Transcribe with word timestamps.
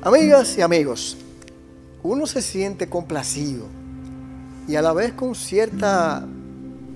Amigas 0.00 0.56
y 0.56 0.62
amigos, 0.62 1.16
uno 2.04 2.24
se 2.28 2.40
siente 2.40 2.88
complacido 2.88 3.64
y 4.68 4.76
a 4.76 4.82
la 4.82 4.92
vez 4.92 5.12
con 5.12 5.34
cierta, 5.34 6.24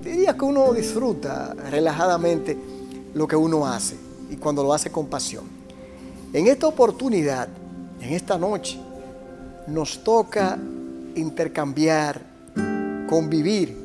diría 0.00 0.36
que 0.36 0.44
uno 0.44 0.72
disfruta 0.72 1.52
relajadamente 1.68 2.56
lo 3.12 3.26
que 3.26 3.34
uno 3.34 3.66
hace 3.66 3.96
y 4.30 4.36
cuando 4.36 4.62
lo 4.62 4.72
hace 4.72 4.92
con 4.92 5.06
pasión. 5.08 5.42
En 6.32 6.46
esta 6.46 6.68
oportunidad, 6.68 7.48
en 8.00 8.12
esta 8.12 8.38
noche, 8.38 8.78
nos 9.66 10.04
toca 10.04 10.56
intercambiar, 11.16 12.22
convivir 13.08 13.76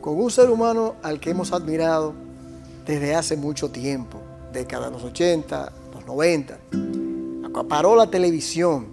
con 0.00 0.20
un 0.20 0.32
ser 0.32 0.50
humano 0.50 0.96
al 1.04 1.20
que 1.20 1.30
hemos 1.30 1.52
admirado 1.52 2.12
desde 2.84 3.14
hace 3.14 3.36
mucho 3.36 3.70
tiempo, 3.70 4.18
décadas 4.52 4.88
de 4.88 4.92
los 4.94 5.04
80, 5.04 5.72
los 5.94 6.06
90. 6.06 6.58
Acaparó 7.58 7.96
la 7.96 8.08
televisión 8.08 8.86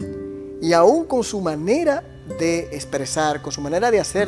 y 0.60 0.74
aún 0.74 1.06
con 1.06 1.24
su 1.24 1.40
manera 1.40 2.04
de 2.40 2.62
expresar, 2.72 3.44
con 3.44 3.52
su 3.52 3.62
manera 3.62 3.92
de 3.92 4.00
hacer 4.00 4.28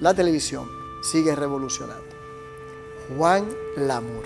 la 0.00 0.14
televisión, 0.14 0.66
sigue 1.02 1.36
revolucionando. 1.36 2.06
Juan 3.18 3.44
Lamour. 3.76 4.24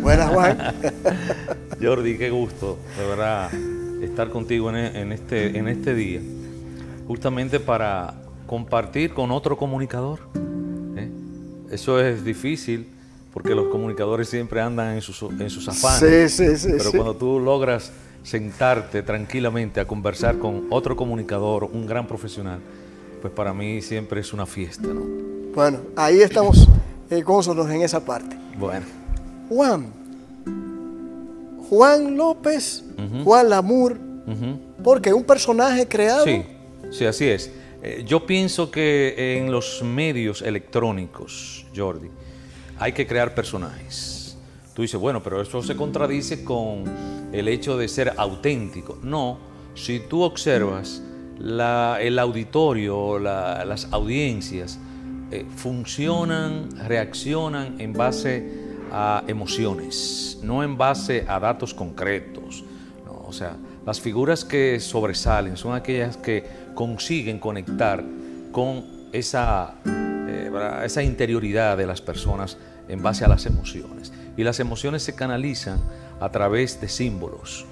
Buenas, 0.00 0.30
Juan. 0.30 0.58
Jordi, 1.82 2.16
qué 2.16 2.30
gusto, 2.30 2.78
de 2.96 3.06
verdad, 3.06 3.52
estar 4.02 4.30
contigo 4.30 4.70
en 4.70 5.12
este, 5.12 5.58
en 5.58 5.68
este 5.68 5.94
día, 5.94 6.22
justamente 7.06 7.60
para 7.60 8.14
compartir 8.46 9.12
con 9.12 9.30
otro 9.32 9.58
comunicador. 9.58 10.20
¿eh? 10.96 11.10
Eso 11.70 12.00
es 12.00 12.24
difícil 12.24 12.86
porque 13.38 13.54
los 13.54 13.68
comunicadores 13.68 14.28
siempre 14.28 14.60
andan 14.60 14.96
en 14.96 15.00
sus, 15.00 15.22
en 15.22 15.48
sus 15.48 15.68
afanes. 15.68 16.32
Sí, 16.32 16.44
sí, 16.44 16.56
sí. 16.56 16.74
Pero 16.76 16.90
cuando 16.90 17.14
tú 17.14 17.38
logras 17.38 17.92
sentarte 18.24 19.04
tranquilamente 19.04 19.78
a 19.78 19.86
conversar 19.86 20.38
con 20.38 20.66
otro 20.70 20.96
comunicador, 20.96 21.62
un 21.62 21.86
gran 21.86 22.04
profesional, 22.08 22.58
pues 23.22 23.32
para 23.32 23.54
mí 23.54 23.80
siempre 23.80 24.22
es 24.22 24.32
una 24.32 24.44
fiesta, 24.44 24.88
¿no? 24.88 25.02
Bueno, 25.54 25.78
ahí 25.94 26.20
estamos 26.20 26.68
eh, 27.10 27.22
gozosos 27.22 27.70
en 27.70 27.82
esa 27.82 28.04
parte. 28.04 28.36
Bueno. 28.58 28.86
Juan. 29.48 29.86
Juan 31.68 32.16
López, 32.16 32.82
Juan 33.22 33.50
Lamour, 33.50 34.00
porque 34.82 35.12
un 35.12 35.22
personaje 35.22 35.86
creado. 35.86 36.24
Sí, 36.24 36.42
sí, 36.90 37.04
así 37.04 37.28
es. 37.28 37.52
Eh, 37.84 38.02
yo 38.04 38.26
pienso 38.26 38.72
que 38.72 39.38
en 39.38 39.52
los 39.52 39.84
medios 39.84 40.42
electrónicos, 40.42 41.64
Jordi, 41.76 42.10
hay 42.78 42.92
que 42.92 43.06
crear 43.06 43.34
personajes. 43.34 44.36
Tú 44.74 44.82
dices, 44.82 45.00
bueno, 45.00 45.22
pero 45.22 45.42
eso 45.42 45.62
se 45.62 45.74
contradice 45.76 46.44
con 46.44 46.84
el 47.32 47.48
hecho 47.48 47.76
de 47.76 47.88
ser 47.88 48.12
auténtico. 48.16 48.98
No, 49.02 49.38
si 49.74 50.00
tú 50.00 50.22
observas 50.22 51.02
el 51.38 52.18
auditorio, 52.18 53.18
las 53.18 53.88
audiencias, 53.92 54.78
eh, 55.30 55.44
funcionan, 55.56 56.70
reaccionan 56.86 57.80
en 57.80 57.92
base 57.92 58.68
a 58.90 59.22
emociones, 59.26 60.38
no 60.42 60.62
en 60.62 60.78
base 60.78 61.26
a 61.28 61.38
datos 61.38 61.74
concretos. 61.74 62.64
O 63.26 63.32
sea, 63.32 63.56
las 63.84 64.00
figuras 64.00 64.44
que 64.44 64.80
sobresalen 64.80 65.56
son 65.56 65.74
aquellas 65.74 66.16
que 66.16 66.44
consiguen 66.74 67.38
conectar 67.38 68.02
con 68.52 68.97
esa, 69.12 69.74
eh, 69.86 70.50
esa 70.84 71.02
interioridad 71.02 71.76
de 71.76 71.86
las 71.86 72.00
personas 72.00 72.56
en 72.88 73.02
base 73.02 73.24
a 73.24 73.28
las 73.28 73.46
emociones. 73.46 74.12
Y 74.36 74.44
las 74.44 74.60
emociones 74.60 75.02
se 75.02 75.14
canalizan 75.14 75.80
a 76.20 76.30
través 76.30 76.80
de 76.80 76.88
símbolos. 76.88 77.66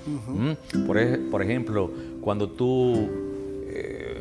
Por, 0.86 1.42
ejemplo, 1.42 1.90
cuando 2.20 2.50
tú 2.50 3.08
eh, 3.68 4.20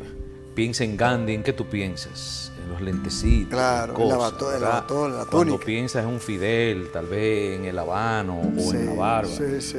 piensas 0.54 0.82
en 0.82 0.96
Gandhi, 0.96 1.34
¿en 1.34 1.42
qué 1.42 1.52
tú 1.52 1.66
piensas? 1.66 2.52
En 2.62 2.72
los 2.72 2.80
lentecitos. 2.80 3.50
Claro, 3.50 3.94
cosas, 3.94 4.60
la 4.60 4.86
Cuando 5.30 5.58
piensas 5.58 6.04
en 6.04 6.10
un 6.10 6.20
Fidel, 6.20 6.88
tal 6.92 7.06
vez 7.06 7.58
en 7.58 7.66
el 7.66 7.78
habano 7.78 8.40
o 8.40 8.74
en 8.74 8.86
la 8.86 8.92
barba. 8.94 9.30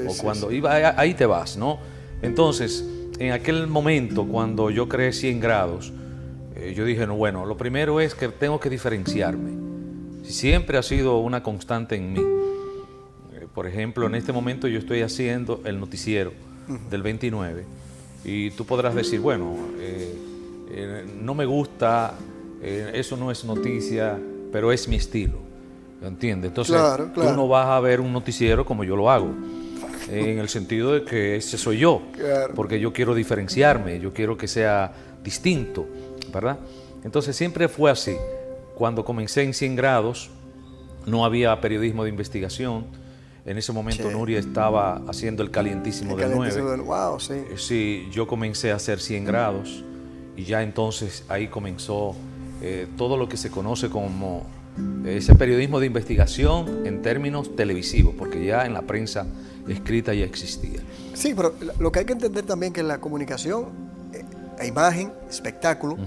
o 0.07 0.17
cuando 0.17 0.51
iba, 0.51 0.99
ahí 0.99 1.13
te 1.13 1.25
vas, 1.25 1.57
¿no? 1.57 1.79
Entonces, 2.21 2.85
en 3.19 3.31
aquel 3.31 3.67
momento, 3.67 4.25
cuando 4.25 4.69
yo 4.69 4.87
creé 4.87 5.11
100 5.11 5.39
grados, 5.39 5.93
eh, 6.59 6.73
yo 6.75 6.85
dije, 6.85 7.05
no, 7.05 7.15
bueno, 7.15 7.45
lo 7.45 7.55
primero 7.57 8.01
es 8.01 8.15
que 8.15 8.27
tengo 8.29 8.59
que 8.59 8.69
diferenciarme 8.69 9.67
siempre 10.23 10.77
ha 10.77 10.83
sido 10.83 11.19
una 11.19 11.41
constante 11.41 11.95
en 11.95 12.13
mí. 12.13 12.19
Eh, 12.19 13.47
por 13.53 13.65
ejemplo, 13.65 14.07
en 14.07 14.15
este 14.15 14.33
momento 14.33 14.67
yo 14.67 14.79
estoy 14.79 15.01
haciendo 15.01 15.61
el 15.63 15.79
noticiero 15.79 16.33
del 16.89 17.01
29 17.01 17.63
y 18.25 18.51
tú 18.51 18.65
podrás 18.65 18.93
decir, 18.93 19.21
bueno, 19.21 19.55
eh, 19.79 21.05
no 21.21 21.33
me 21.33 21.45
gusta, 21.45 22.15
eso 22.61 23.15
no 23.15 23.31
es 23.31 23.45
noticia, 23.45 24.19
pero 24.51 24.71
es 24.71 24.87
mi 24.87 24.97
estilo. 24.97 25.47
¿Entiendes? 26.01 26.49
Entonces, 26.49 26.77
tú 27.15 27.23
no 27.23 27.47
vas 27.47 27.67
a 27.67 27.79
ver 27.79 28.01
un 28.01 28.11
noticiero 28.11 28.65
como 28.65 28.83
yo 28.83 28.95
lo 28.95 29.09
hago 29.09 29.33
en 30.09 30.39
el 30.39 30.47
sentido 30.49 30.93
de 30.93 31.03
que 31.03 31.37
ese 31.37 31.57
soy 31.57 31.79
yo, 31.79 32.01
porque 32.55 32.79
yo 32.79 32.93
quiero 32.93 33.15
diferenciarme, 33.15 33.99
yo 33.99 34.13
quiero 34.13 34.37
que 34.37 34.47
sea 34.47 34.91
distinto, 35.23 35.87
¿verdad? 36.33 36.59
Entonces 37.03 37.35
siempre 37.35 37.67
fue 37.67 37.91
así. 37.91 38.15
Cuando 38.75 39.03
comencé 39.05 39.43
en 39.43 39.53
100 39.53 39.75
grados, 39.75 40.29
no 41.05 41.25
había 41.25 41.59
periodismo 41.61 42.03
de 42.03 42.09
investigación. 42.09 42.85
En 43.45 43.57
ese 43.57 43.71
momento 43.71 44.11
Nuria 44.11 44.39
estaba 44.39 45.01
haciendo 45.07 45.41
el 45.41 45.51
calientísimo 45.51 46.17
del 46.17 46.31
9. 46.35 46.81
wow, 46.83 47.19
sí. 47.19 47.33
Eh, 47.33 47.55
sí, 47.55 48.07
yo 48.11 48.27
comencé 48.27 48.71
a 48.71 48.75
hacer 48.75 48.99
100 48.99 49.25
grados 49.25 49.83
y 50.35 50.43
ya 50.43 50.61
entonces 50.61 51.23
ahí 51.29 51.47
comenzó 51.47 52.13
eh, 52.61 52.87
todo 52.97 53.17
lo 53.17 53.29
que 53.29 53.37
se 53.37 53.49
conoce 53.49 53.89
como 53.89 54.45
ese 55.05 55.33
periodismo 55.35 55.79
de 55.79 55.87
investigación 55.87 56.85
en 56.85 57.01
términos 57.01 57.55
televisivos, 57.55 58.13
porque 58.15 58.45
ya 58.45 58.65
en 58.65 58.73
la 58.73 58.83
prensa 58.83 59.25
escrita 59.67 60.13
ya 60.13 60.25
existía. 60.25 60.79
Sí, 61.13 61.33
pero 61.35 61.53
lo 61.79 61.91
que 61.91 61.99
hay 61.99 62.05
que 62.05 62.13
entender 62.13 62.45
también 62.45 62.73
que 62.73 62.81
en 62.81 62.87
la 62.87 62.99
comunicación 62.99 63.86
imagen, 64.65 65.13
espectáculo. 65.29 65.97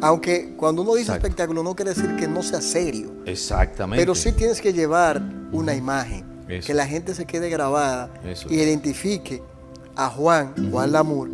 Aunque 0.00 0.54
cuando 0.56 0.82
uno 0.82 0.94
dice 0.94 1.12
espectáculo 1.12 1.62
no 1.62 1.74
quiere 1.74 1.94
decir 1.94 2.16
que 2.16 2.28
no 2.28 2.42
sea 2.42 2.60
serio. 2.60 3.12
Exactamente. 3.24 4.02
Pero 4.02 4.14
sí 4.14 4.32
tienes 4.32 4.60
que 4.60 4.72
llevar 4.72 5.22
una 5.52 5.74
imagen, 5.74 6.24
que 6.64 6.74
la 6.74 6.86
gente 6.86 7.14
se 7.14 7.26
quede 7.26 7.48
grabada 7.48 8.10
y 8.48 8.54
identifique 8.56 9.42
a 9.94 10.08
Juan, 10.10 10.70
Juan 10.70 10.92
Lamour, 10.92 11.30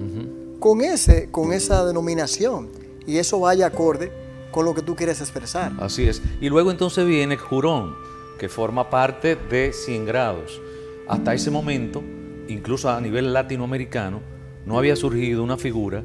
con, 0.60 0.80
ese, 0.82 1.30
con 1.30 1.52
esa 1.52 1.84
denominación. 1.84 2.70
Y 3.06 3.18
eso 3.18 3.40
vaya 3.40 3.66
acorde 3.66 4.12
con 4.52 4.64
lo 4.64 4.74
que 4.74 4.82
tú 4.82 4.94
quieres 4.94 5.20
expresar. 5.20 5.72
Así 5.80 6.06
es. 6.06 6.22
Y 6.40 6.48
luego 6.48 6.70
entonces 6.70 7.04
viene 7.06 7.36
Jurón, 7.36 7.96
que 8.38 8.48
forma 8.48 8.90
parte 8.90 9.34
de 9.34 9.72
100 9.72 10.06
grados. 10.06 10.60
Hasta 11.08 11.34
ese 11.34 11.50
momento, 11.50 12.02
incluso 12.48 12.88
a 12.88 13.00
nivel 13.00 13.32
latinoamericano, 13.32 14.20
no 14.64 14.78
había 14.78 14.94
surgido 14.94 15.42
una 15.42 15.56
figura 15.56 16.04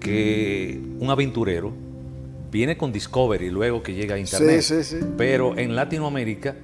que 0.00 0.80
un 0.98 1.10
aventurero 1.10 1.72
viene 2.50 2.76
con 2.76 2.92
Discovery 2.92 3.50
luego 3.50 3.82
que 3.82 3.94
llega 3.94 4.14
a 4.14 4.18
Internet. 4.18 4.64
Pero 5.16 5.56
en 5.58 5.74
Latinoamérica 5.76 6.56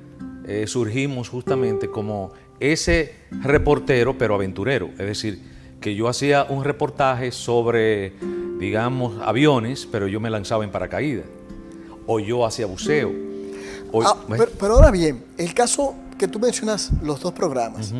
eh, 0.47 0.67
surgimos 0.67 1.29
justamente 1.29 1.89
como 1.89 2.33
ese 2.61 3.15
reportero, 3.43 4.17
pero 4.17 4.35
aventurero. 4.35 4.91
Es 4.99 5.07
decir, 5.07 5.41
que 5.81 5.95
yo 5.95 6.09
hacía 6.09 6.45
un 6.45 6.65
reportaje 6.65 7.33
sobre, 7.33 8.13
digamos, 8.59 9.21
aviones, 9.23 9.87
pero 9.91 10.09
yo 10.09 10.21
me 10.21 10.31
lanzaba 10.31 10.65
en 10.65 10.71
paracaídas. 10.71 11.27
O 12.07 12.21
yo 12.21 12.45
hacía 12.47 12.67
buceo. 12.67 13.13
Ah, 14.03 14.17
pero, 14.59 14.75
ahora 14.75 14.91
bien, 14.91 15.23
el 15.39 15.55
caso 15.55 15.95
que 16.19 16.27
tú 16.27 16.39
mencionas, 16.39 16.91
los 17.03 17.21
dos 17.21 17.33
programas, 17.33 17.95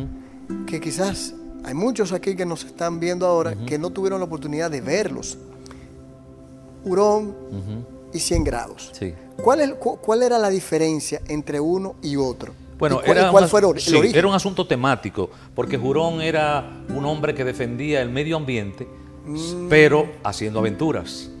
que 0.67 0.79
quizás 0.79 1.33
hay 1.65 1.73
muchos 1.73 2.11
aquí 2.11 2.35
que 2.35 2.45
nos 2.45 2.63
están 2.63 2.99
viendo 2.99 3.25
ahora 3.25 3.55
que 3.65 3.79
no 3.79 3.89
tuvieron 3.89 4.19
la 4.19 4.25
oportunidad 4.25 4.69
de 4.69 4.81
verlos. 4.81 5.37
Hurón 6.83 7.35
y 8.13 8.19
100 8.19 8.43
grados. 8.43 8.91
¿Cuál, 9.37 9.77
¿Cuál, 9.79 10.23
era 10.23 10.37
la 10.37 10.49
diferencia 10.49 11.21
entre 11.27 11.59
uno 11.59 11.95
y 12.03 12.15
otro? 12.17 12.53
Bueno, 12.77 13.01
era, 13.03 13.31
cuál 13.31 13.47
fue 13.47 13.61
el, 13.61 14.15
era 14.15 14.27
un 14.27 14.35
asunto 14.35 14.67
temático, 14.67 15.29
porque 15.55 15.77
Jurón 15.77 16.21
era 16.21 16.83
un 16.89 17.05
hombre 17.05 17.33
que 17.33 17.43
defendía 17.43 18.01
el 18.01 18.09
medio 18.09 18.37
ambiente, 18.37 18.87
mm. 19.25 19.67
pero 19.67 20.07
haciendo 20.23 20.59
aventuras. 20.59 21.31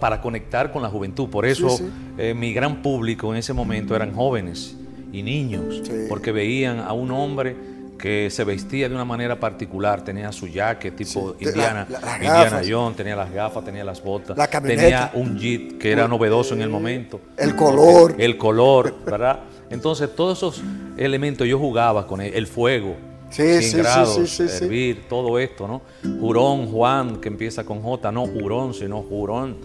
para 0.00 0.20
conectar 0.22 0.72
con 0.72 0.82
la 0.82 0.88
juventud. 0.88 1.28
Por 1.28 1.44
eso 1.44 1.78
eh, 2.16 2.32
mi 2.32 2.54
gran 2.54 2.80
público 2.80 3.32
en 3.32 3.38
ese 3.38 3.52
momento 3.52 3.94
eran 3.94 4.14
jóvenes 4.14 4.76
y 5.12 5.22
niños, 5.22 5.82
porque 6.08 6.32
veían 6.32 6.78
a 6.78 6.92
un 6.92 7.10
hombre 7.10 7.79
que 8.00 8.30
se 8.30 8.44
vestía 8.44 8.88
de 8.88 8.94
una 8.94 9.04
manera 9.04 9.38
particular, 9.38 10.02
tenía 10.02 10.32
su 10.32 10.48
jaque 10.52 10.90
tipo 10.90 11.36
Indiana, 11.38 11.86
Indiana 12.16 12.62
Jones, 12.66 12.96
tenía 12.96 13.14
las 13.14 13.30
gafas, 13.30 13.64
tenía 13.64 13.84
las 13.84 14.02
botas, 14.02 14.36
tenía 14.62 15.10
un 15.14 15.36
jeep 15.36 15.78
que 15.78 15.92
era 15.92 16.08
novedoso 16.08 16.54
en 16.54 16.62
el 16.62 16.70
momento. 16.70 17.20
El 17.36 17.54
color. 17.54 18.14
El 18.18 18.38
color, 18.38 18.94
¿verdad? 19.04 19.40
Entonces 19.68 20.14
todos 20.14 20.38
esos 20.38 20.62
elementos 20.96 21.46
yo 21.46 21.58
jugaba 21.58 22.06
con 22.06 22.20
él, 22.20 22.32
el 22.34 22.46
fuego, 22.46 22.96
100 23.30 23.78
grados, 23.78 24.40
hervir, 24.40 25.04
todo 25.08 25.38
esto, 25.38 25.68
¿no? 25.68 25.82
Jurón, 26.20 26.66
Juan, 26.66 27.20
que 27.20 27.28
empieza 27.28 27.64
con 27.64 27.80
J, 27.82 28.10
no 28.10 28.26
Jurón, 28.26 28.74
sino 28.74 29.02
Jurón. 29.02 29.56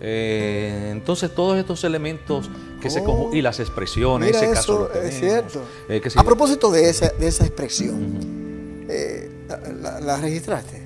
Eh, 0.00 0.90
entonces 0.92 1.34
todos 1.34 1.56
estos 1.56 1.82
elementos 1.84 2.50
que 2.80 2.90
se 2.90 3.02
y 3.32 3.42
las 3.42 3.60
expresiones, 3.60 4.36
ese 4.36 4.50
caso 4.50 4.90
es 4.92 5.18
cierto. 5.18 5.62
Eh, 5.88 6.02
A 6.16 6.24
propósito 6.24 6.70
de 6.70 6.88
esa, 6.90 7.08
de 7.10 7.26
esa 7.26 7.44
expresión, 7.44 8.18
eh, 8.88 9.30
¿la, 10.02 10.16
registraste? 10.18 10.84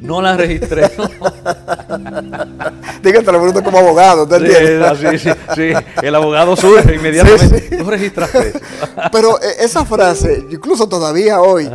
No 0.00 0.22
la 0.22 0.36
registré. 0.36 0.82
Dígate, 3.02 3.32
lo 3.32 3.38
pregunto 3.38 3.62
como 3.62 3.78
abogado, 3.78 4.26
¿te 4.26 4.36
entiendes? 4.36 5.20
Sí, 5.20 5.30
sí, 5.54 5.72
el 6.02 6.14
abogado 6.14 6.56
surge 6.56 6.94
inmediatamente. 6.94 7.76
No 7.76 7.90
registraste 7.90 8.52
Pero 9.12 9.38
esa 9.40 9.84
frase, 9.84 10.46
incluso 10.50 10.88
todavía 10.88 11.40
hoy, 11.40 11.68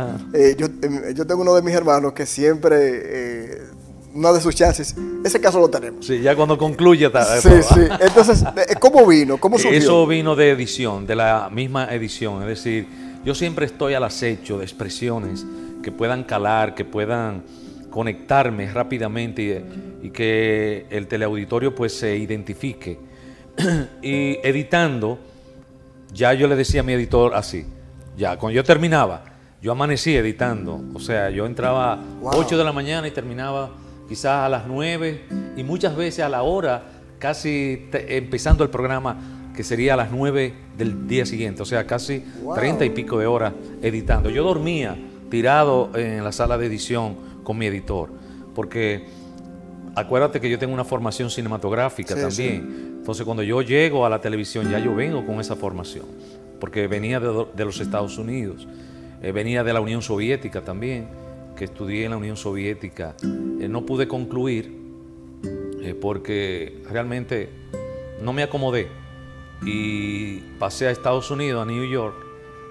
yo, 0.56 0.66
yo, 1.14 1.26
tengo 1.26 1.42
uno 1.42 1.54
de 1.54 1.62
mis 1.62 1.74
hermanos 1.74 2.14
que 2.14 2.26
siempre 2.26 3.75
una 4.16 4.32
de 4.32 4.40
sus 4.40 4.54
chances. 4.54 4.94
Ese 5.24 5.40
caso 5.40 5.60
lo 5.60 5.68
tenemos. 5.68 6.06
Sí, 6.06 6.20
ya 6.20 6.34
cuando 6.34 6.56
concluye. 6.56 7.10
sí, 7.40 7.48
sí. 7.62 7.80
Entonces, 8.00 8.42
eh, 8.56 8.74
¿cómo 8.80 9.06
vino? 9.06 9.38
¿Cómo 9.38 9.58
surgió? 9.58 9.78
Eso 9.78 10.06
vino 10.06 10.34
de 10.34 10.50
edición, 10.50 11.06
de 11.06 11.16
la 11.16 11.50
misma 11.52 11.92
edición. 11.92 12.42
Es 12.42 12.48
decir, 12.48 12.86
yo 13.24 13.34
siempre 13.34 13.66
estoy 13.66 13.94
al 13.94 14.04
acecho 14.04 14.58
de 14.58 14.64
expresiones 14.64 15.44
que 15.82 15.92
puedan 15.92 16.24
calar, 16.24 16.74
que 16.74 16.84
puedan 16.84 17.44
conectarme 17.90 18.70
rápidamente 18.72 19.64
y, 20.02 20.10
que 20.10 20.86
el 20.90 21.06
teleauditorio 21.06 21.74
pues 21.74 21.96
se 21.96 22.16
identifique. 22.16 22.98
y 24.02 24.38
editando, 24.42 25.18
ya 26.12 26.32
yo 26.34 26.46
le 26.46 26.56
decía 26.56 26.80
a 26.80 26.84
mi 26.84 26.92
editor 26.92 27.34
así, 27.34 27.66
ya, 28.16 28.36
cuando 28.38 28.54
yo 28.54 28.64
terminaba, 28.64 29.24
yo 29.60 29.72
amanecí 29.72 30.14
editando, 30.14 30.80
o 30.94 31.00
sea, 31.00 31.30
yo 31.30 31.46
entraba 31.46 31.94
a 31.94 32.00
8 32.22 32.56
de 32.56 32.64
la 32.64 32.72
mañana 32.72 33.08
y 33.08 33.10
terminaba 33.10 33.70
quizás 34.08 34.44
a 34.44 34.48
las 34.48 34.66
9 34.66 35.24
y 35.56 35.62
muchas 35.64 35.96
veces 35.96 36.24
a 36.24 36.28
la 36.28 36.42
hora, 36.42 36.84
casi 37.18 37.88
empezando 37.92 38.64
el 38.64 38.70
programa, 38.70 39.16
que 39.54 39.64
sería 39.64 39.94
a 39.94 39.96
las 39.96 40.10
9 40.10 40.54
del 40.76 41.08
día 41.08 41.24
siguiente, 41.24 41.62
o 41.62 41.64
sea, 41.64 41.86
casi 41.86 42.24
30 42.54 42.84
y 42.84 42.90
pico 42.90 43.18
de 43.18 43.26
horas 43.26 43.54
editando. 43.82 44.28
Yo 44.28 44.44
dormía 44.44 44.96
tirado 45.30 45.90
en 45.94 46.22
la 46.22 46.32
sala 46.32 46.58
de 46.58 46.66
edición 46.66 47.16
con 47.42 47.56
mi 47.56 47.66
editor, 47.66 48.10
porque 48.54 49.06
acuérdate 49.94 50.40
que 50.40 50.50
yo 50.50 50.58
tengo 50.58 50.74
una 50.74 50.84
formación 50.84 51.30
cinematográfica 51.30 52.14
también. 52.14 52.96
Entonces, 52.98 53.24
cuando 53.24 53.42
yo 53.42 53.62
llego 53.62 54.04
a 54.04 54.10
la 54.10 54.20
televisión, 54.20 54.70
ya 54.70 54.78
yo 54.78 54.94
vengo 54.94 55.24
con 55.24 55.40
esa 55.40 55.56
formación, 55.56 56.04
porque 56.60 56.86
venía 56.86 57.18
de, 57.18 57.64
los 57.64 57.80
Estados 57.80 58.18
Unidos, 58.18 58.68
eh, 59.22 59.32
venía 59.32 59.64
de 59.64 59.72
la 59.72 59.80
Unión 59.80 60.02
Soviética 60.02 60.60
también 60.62 61.25
que 61.56 61.64
estudié 61.64 62.04
en 62.04 62.12
la 62.12 62.16
Unión 62.16 62.36
Soviética, 62.36 63.16
eh, 63.22 63.68
no 63.68 63.84
pude 63.84 64.06
concluir 64.06 64.76
eh, 65.82 65.94
porque 66.00 66.82
realmente 66.88 67.48
no 68.22 68.32
me 68.32 68.42
acomodé 68.42 68.88
y 69.62 70.38
pasé 70.58 70.86
a 70.86 70.90
Estados 70.90 71.30
Unidos, 71.30 71.62
a 71.62 71.66
New 71.66 71.84
York, 71.84 72.14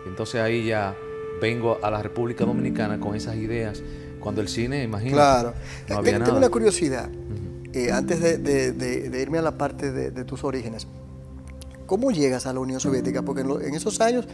entonces 0.08 0.40
ahí 0.40 0.66
ya 0.66 0.96
vengo 1.42 1.80
a 1.82 1.90
la 1.92 2.02
República 2.02 2.46
Dominicana 2.46 3.00
con 3.00 3.16
esas 3.16 3.36
ideas, 3.36 3.84
cuando 4.20 4.42
el 4.42 4.48
cine, 4.48 4.84
imagínate, 4.84 5.16
claro. 5.16 5.54
no 5.90 5.98
había 5.98 6.24
Tengo 6.24 6.38
una 6.38 6.50
curiosidad, 6.50 7.10
eh, 7.74 7.92
antes 7.92 8.22
de, 8.22 9.22
irme 9.22 9.40
a 9.40 9.42
la 9.42 9.58
parte 9.58 9.92
de 9.92 10.24
tus 10.24 10.44
orígenes. 10.44 10.88
¿Cómo 11.86 12.12
llegas 12.12 12.46
a 12.46 12.54
la 12.54 12.60
Unión 12.60 12.80
Soviética? 12.80 13.22
Porque 13.22 13.42
en, 13.42 13.76
esos 13.76 14.02
años 14.02 14.28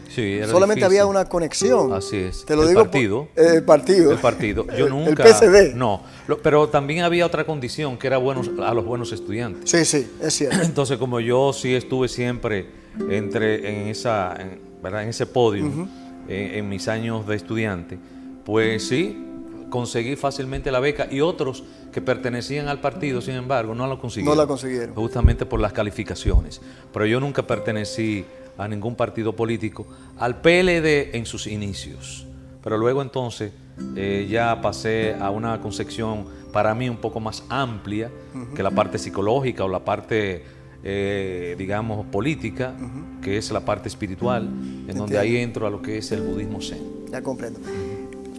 solamente 0.50 0.84
había 0.84 1.06
una 1.06 1.26
conexión. 1.26 1.92
Así 1.92 2.16
es. 2.16 2.44
Te 2.44 2.56
lo 2.56 2.62
el 2.62 2.68
digo 2.68 2.82
partido. 2.82 3.28
el 3.36 3.62
partido. 3.64 4.12
El 4.12 4.18
partido. 4.18 4.66
Yo 4.76 4.88
nunca. 4.90 5.24
El 5.24 5.34
PSD. 5.34 5.74
No. 5.74 6.02
pero 6.42 6.68
también 6.68 7.04
había 7.04 7.26
otra 7.26 7.44
condición 7.44 7.98
que 7.98 8.06
era 8.06 8.18
buenos, 8.18 8.50
a 8.62 8.72
los 8.74 8.84
buenos 8.84 9.12
estudiantes. 9.12 9.70
Sí, 9.70 9.84
sí, 9.84 10.10
es 10.20 10.34
cierto. 10.34 10.60
Entonces, 10.62 10.98
como 10.98 11.20
yo 11.20 11.52
sí 11.52 11.74
estuve 11.74 12.08
siempre 12.08 12.66
entre 13.10 13.82
en 13.82 13.88
esa, 13.88 14.36
¿verdad? 14.82 15.02
en 15.02 15.08
ese 15.10 15.26
podio 15.26 15.88
en 16.28 16.68
mis 16.68 16.88
años 16.88 17.26
de 17.26 17.36
estudiante, 17.36 17.98
pues 18.44 18.86
sí, 18.86 19.31
conseguí 19.72 20.16
fácilmente 20.16 20.70
la 20.70 20.80
beca 20.80 21.08
y 21.10 21.22
otros 21.22 21.64
que 21.92 22.02
pertenecían 22.02 22.68
al 22.68 22.82
partido, 22.82 23.22
sin 23.22 23.36
embargo, 23.36 23.74
no 23.74 23.86
lo 23.86 23.98
consiguieron. 23.98 24.36
No 24.36 24.42
la 24.42 24.46
consiguieron. 24.46 24.94
Justamente 24.94 25.46
por 25.46 25.60
las 25.60 25.72
calificaciones. 25.72 26.60
Pero 26.92 27.06
yo 27.06 27.18
nunca 27.20 27.46
pertenecí 27.46 28.26
a 28.58 28.68
ningún 28.68 28.94
partido 28.94 29.34
político, 29.34 29.86
al 30.18 30.42
PLD 30.42 31.16
en 31.16 31.24
sus 31.24 31.46
inicios. 31.46 32.26
Pero 32.62 32.76
luego 32.76 33.00
entonces 33.00 33.52
eh, 33.96 34.28
ya 34.30 34.60
pasé 34.60 35.16
a 35.18 35.30
una 35.30 35.58
concepción 35.62 36.26
para 36.52 36.74
mí 36.74 36.90
un 36.90 36.98
poco 36.98 37.18
más 37.18 37.42
amplia 37.48 38.10
que 38.54 38.62
la 38.62 38.70
parte 38.70 38.98
psicológica 38.98 39.64
o 39.64 39.68
la 39.68 39.82
parte, 39.82 40.44
eh, 40.84 41.54
digamos, 41.56 42.04
política, 42.06 42.74
que 43.22 43.38
es 43.38 43.50
la 43.50 43.60
parte 43.60 43.88
espiritual, 43.88 44.42
en 44.86 44.94
donde 44.98 45.18
ahí 45.18 45.38
entro 45.38 45.66
a 45.66 45.70
lo 45.70 45.80
que 45.80 45.96
es 45.96 46.12
el 46.12 46.20
budismo 46.20 46.60
zen. 46.60 47.06
Ya 47.10 47.22
comprendo 47.22 47.58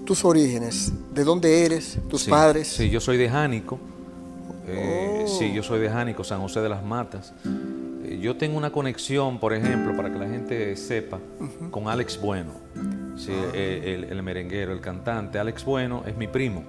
tus 0.06 0.26
orígenes, 0.26 0.92
de 1.14 1.24
dónde 1.24 1.66
eres, 1.66 1.98
tus 2.10 2.26
padres. 2.26 2.68
Sí, 2.68 2.90
yo 2.90 3.00
soy 3.00 3.18
de 3.18 3.30
Jánico. 3.30 3.80
Eh, 4.68 5.26
oh. 5.26 5.28
Sí, 5.28 5.54
yo 5.54 5.64
soy 5.64 5.80
de 5.80 5.90
Jánico, 5.90 6.24
San 6.24 6.42
José 6.42 6.62
de 6.62 6.70
las 6.70 6.84
Matas. 6.84 7.34
Eh, 8.04 8.20
yo 8.22 8.36
tengo 8.38 8.58
una 8.58 8.72
conexión, 8.72 9.40
por 9.40 9.54
ejemplo, 9.54 9.96
para 9.96 10.12
que 10.12 10.20
la 10.20 10.28
gente 10.28 10.76
sepa, 10.76 11.20
con 11.72 11.88
Alex 11.88 12.20
Bueno, 12.20 12.52
sí, 13.16 13.32
ah. 13.32 13.52
eh, 13.54 14.08
el, 14.10 14.24
merenguero, 14.24 14.74
el 14.74 14.82
cantante. 14.82 15.40
Alex 15.40 15.66
Bueno 15.66 16.04
es 16.06 16.16
mi 16.16 16.28
primo, 16.28 16.64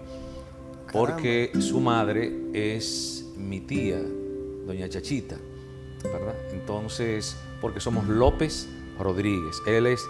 porque 0.93 1.53
su 1.61 1.81
madre 1.81 2.33
es 2.53 3.27
mi 3.37 3.61
tía, 3.61 4.01
doña 4.67 4.89
Chachita, 4.89 5.37
¿verdad? 6.03 6.35
Entonces, 6.53 7.37
porque 7.61 7.81
somos 7.81 8.07
López 8.07 8.69
Rodríguez, 8.99 9.57
él 9.67 9.87
es 9.87 10.05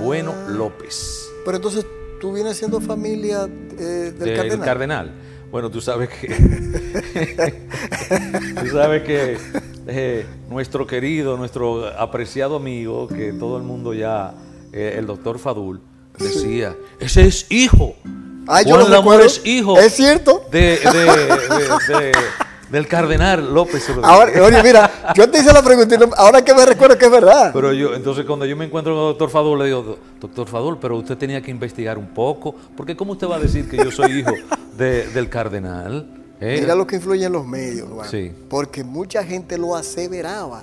Bueno 0.00 0.34
ah. 0.34 0.50
López. 0.50 1.28
Pero 1.44 1.56
entonces 1.56 1.86
tú 2.20 2.32
vienes 2.32 2.56
siendo 2.56 2.80
familia 2.80 3.48
eh, 3.78 4.12
del, 4.18 4.60
cardenal. 4.60 5.12
Bueno, 5.50 5.70
tú 5.70 5.80
sabes 5.80 6.10
que 6.10 6.28
tú 8.60 8.66
sabes 8.66 9.02
que 9.02 9.38
eh, 9.86 10.26
nuestro 10.50 10.86
querido, 10.86 11.36
nuestro 11.36 11.86
apreciado 11.86 12.56
amigo, 12.56 13.08
que 13.08 13.32
todo 13.32 13.56
el 13.56 13.62
mundo 13.62 13.94
ya, 13.94 14.34
eh, 14.72 14.96
el 14.98 15.06
doctor 15.06 15.38
Fadul, 15.38 15.80
decía, 16.18 16.76
ese 17.00 17.26
es 17.26 17.46
hijo. 17.50 17.96
Ah, 18.46 18.62
yo 18.62 19.02
Juan 19.02 19.20
es 19.22 19.40
hijo. 19.44 19.78
Es 19.78 19.94
cierto. 19.94 20.46
de 20.50 20.78
del 22.70 22.86
cardenal 22.86 23.52
López 23.52 23.88
Ahora, 24.02 24.42
oye, 24.42 24.62
mira, 24.62 25.12
yo 25.14 25.28
te 25.30 25.38
hice 25.38 25.52
la 25.52 25.62
pregunta, 25.62 25.96
ahora 26.16 26.42
que 26.42 26.54
me 26.54 26.64
recuerdo 26.66 26.98
que 26.98 27.06
es 27.06 27.10
verdad. 27.10 27.50
Pero 27.52 27.72
yo, 27.72 27.94
entonces 27.94 28.24
cuando 28.24 28.44
yo 28.46 28.56
me 28.56 28.66
encuentro 28.66 28.94
con 28.94 29.02
el 29.02 29.08
doctor 29.10 29.30
Fadul, 29.30 29.58
le 29.58 29.66
digo, 29.66 29.98
doctor 30.20 30.48
Fadul, 30.48 30.78
pero 30.78 30.96
usted 30.96 31.16
tenía 31.16 31.40
que 31.40 31.50
investigar 31.50 31.98
un 31.98 32.08
poco, 32.08 32.54
porque 32.76 32.96
¿cómo 32.96 33.12
usted 33.12 33.28
va 33.28 33.36
a 33.36 33.40
decir 33.40 33.68
que 33.68 33.76
yo 33.76 33.90
soy 33.90 34.20
hijo 34.20 34.32
del 34.76 35.28
cardenal? 35.28 36.14
¿Eh? 36.40 36.58
Mira 36.60 36.76
lo 36.76 36.86
que 36.86 36.96
influye 36.96 37.24
en 37.24 37.32
los 37.32 37.44
medios, 37.44 37.88
sí. 38.08 38.32
porque 38.48 38.84
mucha 38.84 39.24
gente 39.24 39.58
lo 39.58 39.74
aseveraba 39.74 40.62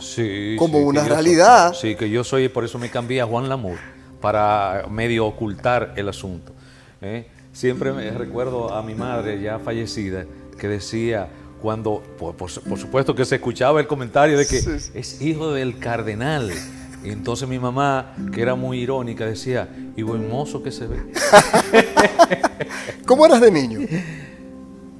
como 0.57 0.79
una 0.79 1.03
realidad. 1.03 1.73
sí, 1.73 1.95
que 1.95 2.09
yo 2.09 2.23
soy, 2.23 2.47
por 2.47 2.63
eso 2.63 2.79
me 2.79 2.89
cambié 2.89 3.19
a 3.19 3.25
Juan 3.25 3.49
Lamour, 3.49 3.77
para 4.21 4.85
medio 4.89 5.25
ocultar 5.25 5.93
el 5.97 6.07
asunto. 6.07 6.53
¿eh? 7.01 7.27
Siempre 7.51 7.91
me 7.91 8.09
recuerdo 8.11 8.73
a 8.73 8.81
mi 8.83 8.95
madre 8.95 9.41
ya 9.41 9.59
fallecida 9.59 10.25
que 10.57 10.67
decía, 10.69 11.27
cuando, 11.61 12.03
por, 12.17 12.49
supuesto 12.49 13.15
que 13.15 13.25
se 13.25 13.35
escuchaba 13.35 13.79
el 13.79 13.87
comentario 13.87 14.37
de 14.37 14.45
que 14.45 14.57
es 14.57 15.21
hijo 15.21 15.53
del 15.53 15.79
cardenal. 15.79 16.51
Y 17.03 17.09
entonces 17.09 17.47
mi 17.47 17.59
mamá, 17.59 18.15
que 18.33 18.41
era 18.41 18.55
muy 18.55 18.79
irónica, 18.79 19.25
decía, 19.25 19.69
y 19.95 20.01
buen 20.01 20.29
mozo 20.29 20.63
que 20.63 20.71
se 20.71 20.87
ve. 20.87 20.97
¿Cómo 23.05 23.25
eras 23.25 23.41
de 23.41 23.51
niño? 23.51 23.79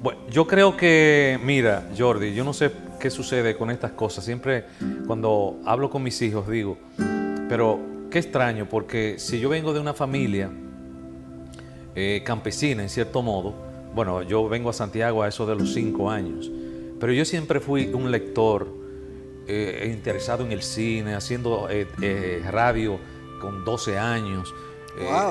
Bueno, 0.02 0.20
yo 0.30 0.46
creo 0.46 0.76
que, 0.76 1.40
mira, 1.44 1.88
Jordi, 1.98 2.32
yo 2.32 2.44
no 2.44 2.52
sé 2.52 2.70
qué 3.00 3.10
sucede 3.10 3.56
con 3.56 3.70
estas 3.70 3.92
cosas. 3.92 4.24
Siempre 4.24 4.66
cuando 5.06 5.58
hablo 5.64 5.90
con 5.90 6.04
mis 6.04 6.20
hijos 6.22 6.48
digo, 6.48 6.78
pero 7.48 7.80
qué 8.10 8.20
extraño, 8.20 8.68
porque 8.68 9.16
si 9.18 9.40
yo 9.40 9.48
vengo 9.48 9.72
de 9.72 9.80
una 9.80 9.94
familia 9.94 10.48
eh, 11.96 12.22
campesina, 12.24 12.82
en 12.82 12.88
cierto 12.88 13.22
modo, 13.22 13.65
bueno, 13.96 14.22
yo 14.22 14.46
vengo 14.46 14.68
a 14.68 14.74
Santiago 14.74 15.22
a 15.22 15.28
eso 15.28 15.46
de 15.46 15.56
los 15.56 15.72
cinco 15.72 16.10
años, 16.10 16.52
pero 17.00 17.14
yo 17.14 17.24
siempre 17.24 17.60
fui 17.60 17.86
un 17.86 18.10
lector 18.10 18.68
eh, 19.48 19.90
interesado 19.90 20.44
en 20.44 20.52
el 20.52 20.60
cine, 20.60 21.14
haciendo 21.14 21.66
eh, 21.70 21.86
eh, 22.02 22.42
radio 22.50 22.98
con 23.40 23.64
12 23.64 23.98
años. 23.98 24.54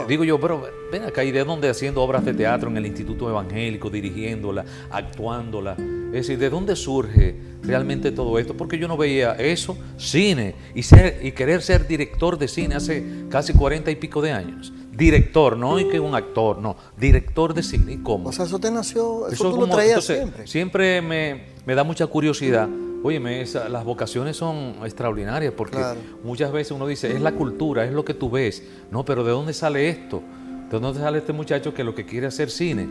digo 0.07 0.23
yo, 0.23 0.39
pero 0.39 0.67
ven 0.91 1.03
acá, 1.03 1.23
¿y 1.23 1.31
de 1.31 1.43
dónde 1.43 1.69
haciendo 1.69 2.01
obras 2.01 2.25
de 2.25 2.33
teatro 2.33 2.71
en 2.71 2.77
el 2.77 2.87
Instituto 2.87 3.29
Evangélico, 3.29 3.91
dirigiéndola, 3.91 4.65
actuándola? 4.89 5.73
Es 6.07 6.27
decir, 6.27 6.39
¿de 6.39 6.49
dónde 6.49 6.75
surge 6.75 7.35
realmente 7.65 8.11
todo 8.11 8.39
esto? 8.39 8.55
Porque 8.55 8.77
yo 8.77 8.87
no 8.87 8.97
veía 8.97 9.33
eso, 9.33 9.77
cine, 9.97 10.55
y, 10.73 10.83
ser, 10.83 11.19
y 11.23 11.31
querer 11.31 11.61
ser 11.61 11.87
director 11.87 12.37
de 12.37 12.47
cine 12.47 12.75
hace 12.75 13.25
casi 13.29 13.53
cuarenta 13.53 13.91
y 13.91 13.95
pico 13.95 14.21
de 14.21 14.31
años. 14.31 14.73
Director, 14.91 15.57
no 15.57 15.77
y 15.77 15.89
que 15.89 15.99
un 15.99 16.15
actor, 16.15 16.59
no, 16.59 16.77
director 16.97 17.53
de 17.53 17.63
cine. 17.63 17.93
¿Y 17.93 17.97
cómo? 17.97 18.29
O 18.29 18.31
sea, 18.31 18.45
eso 18.45 18.59
te 18.59 18.71
nació, 18.71 19.27
eso, 19.27 19.51
tú 19.51 19.59
lo 19.59 19.67
traías 19.67 20.05
siempre. 20.05 20.47
Siempre 20.47 21.01
me, 21.01 21.43
me, 21.65 21.75
da 21.75 21.83
mucha 21.83 22.07
curiosidad. 22.07 22.69
Óyeme, 23.03 23.45
las 23.69 23.83
vocaciones 23.83 24.37
son 24.37 24.75
extraordinarias 24.83 25.53
porque 25.55 25.77
muchas 26.23 26.51
veces 26.51 26.71
uno 26.71 26.87
dice, 26.87 27.13
es 27.13 27.21
la 27.21 27.33
cultura, 27.33 27.85
es 27.85 27.91
lo 27.91 28.05
que 28.05 28.13
tú 28.13 28.29
ves. 28.31 28.63
No, 28.89 29.05
pero 29.05 29.23
¿de 29.23 29.31
dónde 29.31 29.53
sale 29.53 29.89
esto? 29.89 30.23
¿De 30.71 30.79
dónde 30.79 30.99
sale 30.99 31.19
este 31.19 31.33
muchacho 31.33 31.73
que 31.73 31.83
lo 31.83 31.93
que 31.93 32.05
quiere 32.05 32.27
hacer 32.27 32.49
cine? 32.49 32.87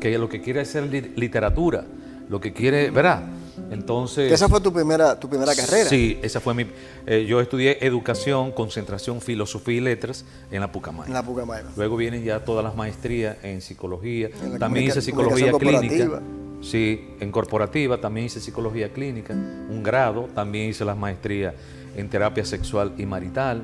Que 0.00 0.16
lo 0.16 0.28
que 0.28 0.40
quiere 0.40 0.60
hacer 0.60 0.84
literatura, 1.16 1.84
lo 2.28 2.40
que 2.40 2.52
quiere, 2.52 2.90
¿verdad? 2.90 3.24
Entonces. 3.70 4.32
¿Esa 4.32 4.48
fue 4.48 4.60
tu 4.60 4.72
primera, 4.72 5.18
tu 5.18 5.28
primera 5.28 5.54
carrera? 5.54 5.88
Sí, 5.88 6.18
esa 6.22 6.40
fue 6.40 6.54
mi. 6.54 6.66
Eh, 7.06 7.26
yo 7.28 7.40
estudié 7.40 7.84
educación, 7.86 8.52
concentración, 8.52 9.20
filosofía 9.20 9.76
y 9.76 9.80
letras 9.80 10.24
en 10.50 10.60
la 10.60 10.72
Pucamaima. 10.72 11.06
En 11.06 11.12
la. 11.12 11.70
Luego 11.76 11.96
vienen 11.96 12.24
ya 12.24 12.44
todas 12.44 12.64
las 12.64 12.74
maestrías 12.74 13.36
en 13.42 13.60
psicología. 13.60 14.30
también 14.58 14.86
hice 14.86 15.02
psicología 15.02 15.52
clínica. 15.52 16.20
Sí, 16.60 17.14
en 17.20 17.30
corporativa 17.30 18.00
también 18.00 18.26
hice 18.26 18.40
psicología 18.40 18.92
clínica, 18.92 19.32
un 19.32 19.82
grado, 19.84 20.28
también 20.34 20.70
hice 20.70 20.84
las 20.84 20.96
maestrías 20.96 21.54
en 21.96 22.08
terapia 22.08 22.44
sexual 22.44 22.94
y 22.98 23.06
marital. 23.06 23.62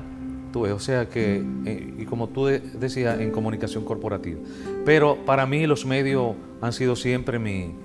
O 0.55 0.79
sea 0.79 1.09
que, 1.09 1.43
eh, 1.65 1.93
y 1.97 2.05
como 2.05 2.29
tú 2.29 2.45
decías, 2.45 3.19
en 3.19 3.31
comunicación 3.31 3.83
corporativa. 3.83 4.39
Pero 4.85 5.17
para 5.25 5.45
mí 5.45 5.67
los 5.67 5.85
medios 5.85 6.35
han 6.61 6.71
sido 6.71 6.95
siempre 6.95 7.39
mi, 7.39 7.75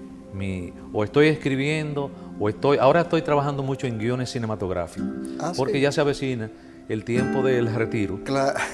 o 0.92 1.04
estoy 1.04 1.28
escribiendo, 1.28 2.10
o 2.38 2.48
estoy, 2.48 2.78
ahora 2.78 3.02
estoy 3.02 3.22
trabajando 3.22 3.62
mucho 3.62 3.86
en 3.86 3.98
guiones 3.98 4.30
cinematográficos, 4.30 5.08
ah, 5.40 5.52
porque 5.56 5.80
ya 5.80 5.92
se 5.92 6.00
avecina 6.00 6.50
el 6.88 7.04
tiempo 7.04 7.42
del 7.42 7.72
retiro, 7.72 8.18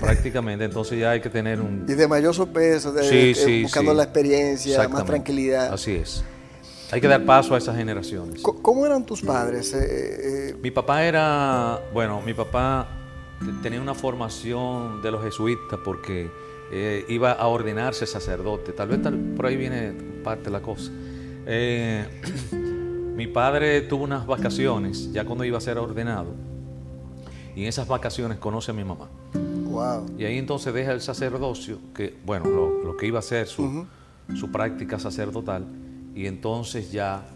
prácticamente, 0.00 0.64
entonces 0.64 0.98
ya 0.98 1.10
hay 1.10 1.20
que 1.20 1.28
tener 1.28 1.60
un... 1.60 1.84
Y 1.88 1.94
de 1.94 2.08
mayor 2.08 2.48
peso, 2.48 2.92
de, 2.92 3.62
buscando 3.62 3.92
la 3.92 4.04
experiencia, 4.04 4.88
más 4.88 5.04
tranquilidad. 5.04 5.72
Así 5.72 5.92
es. 5.92 6.24
Hay 6.92 7.00
que 7.00 7.08
dar 7.08 7.24
paso 7.24 7.54
a 7.54 7.58
esas 7.58 7.76
generaciones. 7.76 8.42
¿Cómo 8.42 8.86
eran 8.86 9.04
tus 9.04 9.20
padres? 9.20 9.74
Eh, 9.74 10.50
eh, 10.50 10.56
mi 10.62 10.70
papá 10.70 11.04
era, 11.04 11.80
bueno, 11.92 12.22
mi 12.24 12.32
papá 12.32 12.86
tenía 13.62 13.80
una 13.80 13.94
formación 13.94 15.02
de 15.02 15.10
los 15.10 15.22
jesuitas 15.22 15.80
porque 15.84 16.30
eh, 16.70 17.04
iba 17.08 17.32
a 17.32 17.46
ordenarse 17.48 18.06
sacerdote. 18.06 18.72
Tal 18.72 18.88
vez 18.88 19.00
por 19.36 19.46
ahí 19.46 19.56
viene 19.56 19.92
parte 20.22 20.44
de 20.44 20.50
la 20.50 20.60
cosa. 20.60 20.90
Eh, 21.46 22.04
mi 23.16 23.26
padre 23.28 23.82
tuvo 23.82 24.04
unas 24.04 24.26
vacaciones 24.26 25.12
ya 25.12 25.24
cuando 25.24 25.44
iba 25.44 25.58
a 25.58 25.60
ser 25.60 25.78
ordenado 25.78 26.34
y 27.54 27.62
en 27.62 27.68
esas 27.68 27.88
vacaciones 27.88 28.38
conoce 28.38 28.72
a 28.72 28.74
mi 28.74 28.84
mamá. 28.84 29.08
Y 30.18 30.24
ahí 30.24 30.38
entonces 30.38 30.72
deja 30.72 30.92
el 30.92 31.00
sacerdocio, 31.00 31.78
que 31.94 32.14
bueno, 32.24 32.46
lo, 32.46 32.96
que 32.96 33.06
iba 33.06 33.18
a 33.18 33.22
ser 33.22 33.46
su, 33.46 33.86
su, 34.34 34.50
práctica 34.50 34.98
sacerdotal, 34.98 35.66
y 36.14 36.26
entonces 36.26 36.92
ya 36.92 37.26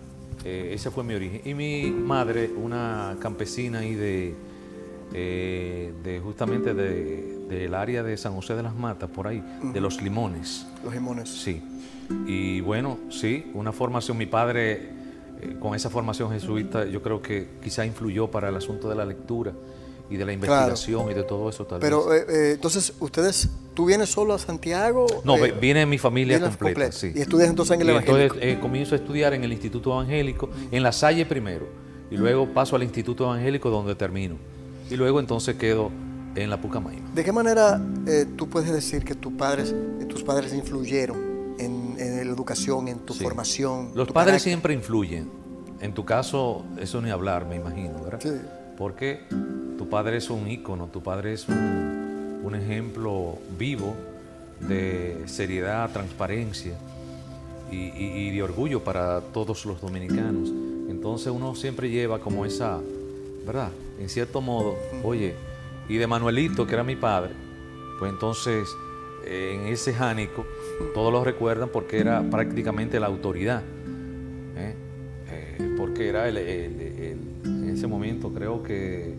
eh, 0.45 0.71
ese 0.75 0.91
fue 0.91 1.05
mi 1.05 1.15
origen. 1.15 1.43
Y 1.45 1.55
mi 1.55 1.91
madre, 1.91 2.51
una 2.51 3.17
campesina 3.21 3.81
ahí 3.81 3.95
de, 3.95 4.35
eh, 5.13 5.93
de 6.03 6.21
justamente 6.21 6.73
del 7.51 7.75
área 7.75 8.03
de 8.05 8.17
San 8.17 8.35
José 8.35 8.55
de 8.55 8.63
las 8.63 8.75
Matas, 8.75 9.11
por 9.11 9.27
ahí, 9.27 9.43
de 9.63 9.81
los 9.81 10.01
limones. 10.01 10.67
Los 10.85 10.95
limones. 10.95 11.29
Sí. 11.29 11.61
Y 12.27 12.61
bueno, 12.61 12.99
sí, 13.11 13.51
una 13.55 13.73
formación, 13.73 14.17
mi 14.17 14.27
padre 14.27 15.01
eh, 15.43 15.57
con 15.59 15.75
esa 15.75 15.91
formación 15.91 16.31
jesuita 16.31 16.85
yo 16.87 17.03
creo 17.03 17.21
que 17.21 17.49
quizá 17.63 17.85
influyó 17.85 18.31
para 18.31 18.49
el 18.49 18.57
asunto 18.57 18.89
de 18.89 18.95
la 18.95 19.05
lectura 19.05 19.53
y 20.09 20.17
de 20.17 20.25
la 20.25 20.33
investigación 20.33 21.11
y 21.11 21.15
de 21.15 21.23
todo 21.23 21.49
eso 21.49 21.65
tal 21.67 21.81
Pero 21.81 22.13
eh, 22.15 22.27
eh, 22.29 22.53
entonces, 22.55 22.93
¿ustedes, 23.01 23.49
tú 23.75 23.87
vienes 23.87 24.11
solo 24.11 24.35
a 24.35 24.39
Santiago? 24.39 25.07
No, 25.25 25.37
viene 25.61 25.87
mi 25.87 25.99
familia 25.99 26.41
completa, 26.41 26.93
Sí. 26.93 27.13
¿Y 27.15 27.21
estudias 27.21 27.49
entonces 27.49 27.75
en 27.75 27.83
el 27.83 27.91
Evangélico? 27.91 28.35
Entonces 28.35 28.59
comienzo 28.59 28.95
a 28.95 28.99
estudiar 28.99 29.35
en 29.35 29.45
el 29.45 29.53
Instituto 29.53 29.93
Evangélico, 29.93 30.51
en 30.71 30.83
La 30.83 30.93
Salle 30.93 31.27
primero, 31.27 31.69
y 32.11 32.17
luego 32.17 32.47
paso 32.49 32.77
al 32.77 32.83
Instituto 32.85 33.25
Evangélico 33.25 33.71
donde 33.71 33.95
termino. 33.97 34.37
Y 34.91 34.97
luego 34.97 35.21
entonces 35.21 35.55
quedo 35.57 35.91
en 36.35 36.51
la 36.51 36.61
Pucamaima. 36.61 37.11
¿De 37.15 37.25
qué 37.25 37.33
manera 37.33 37.81
tú 38.37 38.49
puedes 38.49 38.73
decir 38.73 39.05
que 39.05 39.15
tus 39.15 39.33
padres, 39.33 39.75
tus 40.09 40.23
padres 40.23 40.53
influyeron 40.53 41.31
en, 41.61 42.27
la 42.27 42.33
educación, 42.33 42.89
en 42.89 43.01
tu 43.01 43.15
formación. 43.15 43.91
Los 43.95 44.11
padres 44.11 44.43
siempre 44.43 44.75
influyen. 44.75 45.31
En 45.81 45.95
tu 45.95 46.05
caso, 46.05 46.65
eso 46.79 47.01
ni 47.01 47.11
hablar, 47.11 47.47
me 47.47 47.57
imagino, 47.57 48.03
¿verdad? 48.03 48.21
Sí. 48.23 48.41
Porque 48.77 49.21
tu 49.79 49.89
padre 49.89 50.19
es 50.19 50.31
un 50.31 50.49
ícono, 50.49 50.87
tu 50.89 51.03
padre 51.03 51.33
es 51.33 51.49
un, 51.49 52.41
un 52.43 52.55
ejemplo 52.55 53.39
vivo 53.59 53.95
de 54.61 55.23
seriedad, 55.27 55.91
transparencia 55.91 56.75
y, 57.71 58.31
de 58.31 58.43
orgullo 58.43 58.83
para 58.83 59.21
todos 59.21 59.65
los 59.65 59.81
dominicanos. 59.81 60.51
Entonces 60.89 61.29
uno 61.29 61.55
siempre 61.55 61.89
lleva 61.89 62.21
como 62.21 62.45
esa, 62.45 62.79
¿verdad? 63.47 63.71
En 63.99 64.09
cierto 64.09 64.41
modo, 64.41 64.75
oye, 65.03 65.35
y 65.91 65.97
de 65.97 66.07
Manuelito, 66.07 66.69
que 66.69 66.75
era 66.75 66.85
mi 66.85 66.95
padre, 66.95 67.33
pues 67.99 68.13
entonces 68.13 68.69
en 69.27 69.67
ese 69.67 69.93
jánico, 69.93 70.47
todos 70.95 71.13
lo 71.13 71.25
recuerdan 71.25 71.69
porque 71.69 71.99
era 71.99 72.23
prácticamente 72.23 73.01
la 73.01 73.07
autoridad, 73.07 73.63
¿eh? 74.57 74.75
Eh, 75.31 75.75
porque 75.77 76.09
era 76.09 76.29
el, 76.29 76.37
en 76.39 77.69
ese 77.69 77.89
momento 77.89 78.33
creo 78.33 78.63
que 78.63 79.15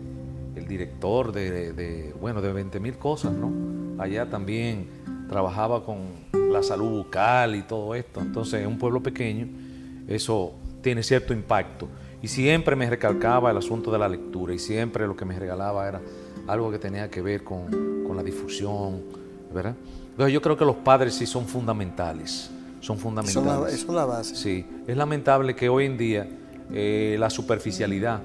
el 0.56 0.66
director 0.66 1.30
de, 1.30 2.14
bueno, 2.18 2.40
de 2.40 2.52
20 2.54 2.80
mil 2.80 2.94
cosas, 2.94 3.32
¿no? 3.32 4.02
Allá 4.02 4.30
también 4.30 4.86
trabajaba 5.28 5.84
con 5.84 5.98
la 6.32 6.62
salud 6.62 7.04
bucal 7.04 7.54
y 7.54 7.62
todo 7.62 7.94
esto, 7.94 8.20
entonces 8.20 8.62
en 8.62 8.68
un 8.68 8.78
pueblo 8.78 9.02
pequeño 9.02 9.46
eso 10.08 10.54
tiene 10.80 11.02
cierto 11.02 11.34
impacto. 11.34 11.86
Y 12.22 12.28
siempre 12.28 12.76
me 12.76 12.88
recalcaba 12.88 13.50
el 13.50 13.58
asunto 13.58 13.90
de 13.90 13.98
la 13.98 14.08
lectura 14.08 14.54
y 14.54 14.58
siempre 14.58 15.06
lo 15.06 15.16
que 15.16 15.24
me 15.24 15.38
regalaba 15.38 15.86
era 15.86 16.00
algo 16.52 16.70
que 16.70 16.78
tenía 16.78 17.10
que 17.10 17.22
ver 17.22 17.42
con, 17.42 18.04
con 18.06 18.16
la 18.16 18.22
difusión, 18.22 19.02
¿verdad? 19.52 19.74
Entonces 20.10 20.32
yo 20.32 20.42
creo 20.42 20.56
que 20.56 20.64
los 20.64 20.76
padres 20.76 21.14
sí 21.14 21.26
son 21.26 21.46
fundamentales, 21.46 22.50
son 22.80 22.98
fundamentales. 22.98 23.74
Eso 23.74 23.86
es 23.86 23.94
la 23.94 24.04
base. 24.04 24.36
Sí, 24.36 24.66
es 24.86 24.96
lamentable 24.96 25.56
que 25.56 25.68
hoy 25.68 25.86
en 25.86 25.96
día 25.96 26.28
eh, 26.70 27.16
la 27.18 27.30
superficialidad 27.30 28.20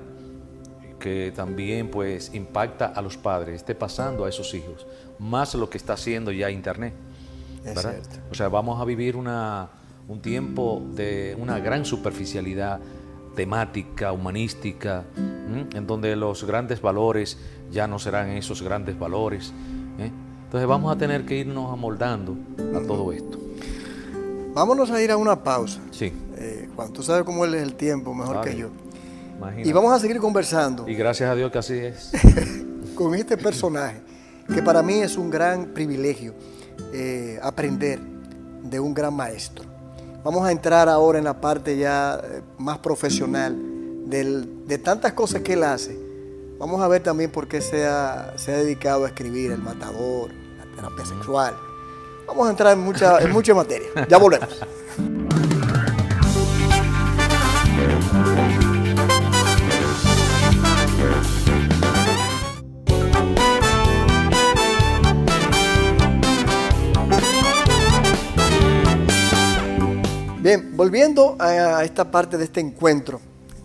que 1.00 1.31
también 1.36 1.89
pues 1.89 2.34
impacta 2.34 2.88
a 2.88 3.01
los 3.01 3.17
padres 3.17 3.57
esté 3.57 3.75
pasando 3.75 4.25
a 4.25 4.29
esos 4.29 4.53
hijos, 4.53 4.86
más 5.19 5.53
lo 5.55 5.69
que 5.69 5.77
está 5.77 5.93
haciendo 5.93 6.31
ya 6.31 6.50
Internet. 6.50 6.93
O 8.31 8.34
sea, 8.34 8.50
vamos 8.50 8.81
a 8.81 8.86
vivir 8.86 9.15
una, 9.15 9.69
un 10.07 10.22
tiempo 10.22 10.81
de 10.93 11.36
una 11.39 11.60
gran 11.60 11.86
superficialidad 11.86 12.79
temática, 13.38 14.12
humanística, 14.12 15.06
en 15.15 15.86
donde 15.86 16.15
los 16.15 16.44
grandes 16.44 16.82
valores 16.82 17.38
ya 17.72 17.88
no 17.88 18.00
serán 18.00 18.32
esos 18.32 18.63
grandes 18.63 18.98
valores. 18.98 19.53
¿eh? 20.00 20.12
Entonces 20.46 20.67
vamos 20.67 20.94
a 20.94 20.98
tener 20.98 21.24
que 21.24 21.38
irnos 21.38 21.72
amoldando 21.72 22.36
a 22.75 22.79
todo 22.86 23.12
esto. 23.12 23.38
Vámonos 24.56 24.89
a 24.89 25.00
ir 25.03 25.12
a 25.12 25.17
una 25.17 25.44
pausa. 25.44 25.79
Sí. 25.91 26.12
Eh, 26.36 26.67
Juan, 26.75 26.91
tú 26.91 27.03
sabes 27.03 27.24
cómo 27.24 27.46
es 27.46 27.53
el 27.53 27.75
tiempo 27.75 28.12
mejor 28.15 28.41
que 28.41 28.58
yo. 28.58 28.70
Imagínate. 29.38 29.70
Y 29.70 29.72
vamos 29.72 29.94
a 29.94 30.00
seguir 30.00 30.17
conversando. 30.17 30.89
Y 30.89 30.96
gracias 30.96 31.29
a 31.29 31.36
Dios 31.36 31.51
que 31.51 31.60
así 31.60 31.75
es. 31.75 32.12
con 32.96 33.13
este 33.13 33.38
personaje, 33.38 34.01
que 34.51 34.63
para 34.63 34.82
mí 34.82 34.96
es 34.96 35.15
un 35.15 35.29
gran 35.29 35.67
privilegio 35.75 36.34
eh, 36.91 37.39
aprender 37.44 38.00
de 38.63 38.79
un 38.79 38.96
gran 38.96 39.13
maestro. 39.13 39.66
Vamos 40.27 40.46
a 40.46 40.51
entrar 40.51 40.89
ahora 40.89 41.19
en 41.19 41.24
la 41.24 41.39
parte 41.39 41.77
ya 41.77 42.19
eh, 42.22 42.41
más 42.57 42.79
profesional 42.79 43.55
de 44.07 44.77
tantas 44.77 45.13
cosas 45.13 45.41
que 45.41 45.53
él 45.53 45.63
hace 45.63 45.98
Vamos 46.60 46.81
a 46.81 46.88
ver 46.89 47.01
también 47.01 47.31
por 47.31 47.48
qué 47.48 47.62
se 47.62 47.86
ha, 47.86 48.34
dedicado 48.46 49.05
a 49.05 49.07
escribir 49.07 49.53
El 49.53 49.62
Matador, 49.62 50.31
la 50.57 50.75
terapia 50.75 51.05
sexual. 51.05 51.55
Vamos 52.27 52.46
a 52.46 52.50
entrar 52.50 52.74
en 52.74 52.79
mucha, 52.79 53.19
en 53.19 53.31
mucha 53.31 53.53
materia. 53.53 53.88
Ya 54.10 54.17
volvemos. 54.17 54.50
Bien, 70.48 70.77
volviendo 70.77 71.36
a 71.39 71.84
esta 71.84 72.10
parte 72.10 72.38
de 72.38 72.46
este 72.46 72.62
encuentro, 72.62 73.20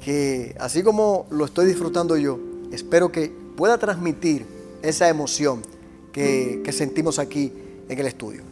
que 0.04 0.52
así 0.58 0.82
como 0.82 1.28
lo 1.30 1.44
estoy 1.44 1.66
disfrutando 1.66 2.16
yo, 2.16 2.40
espero 2.72 3.12
que 3.12 3.32
pueda 3.56 3.78
transmitir 3.78 4.44
esa 4.82 5.08
emoción 5.08 5.62
que, 6.10 6.60
sentimos 6.72 7.20
aquí 7.20 7.52
en 7.88 7.96
el 7.96 8.06
estudio. 8.06 8.42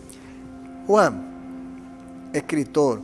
Juan, 0.87 2.31
escritor, 2.33 3.01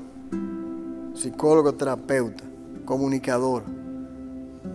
psicólogo, 1.16 1.74
terapeuta, 1.74 2.44
comunicador, 2.84 3.64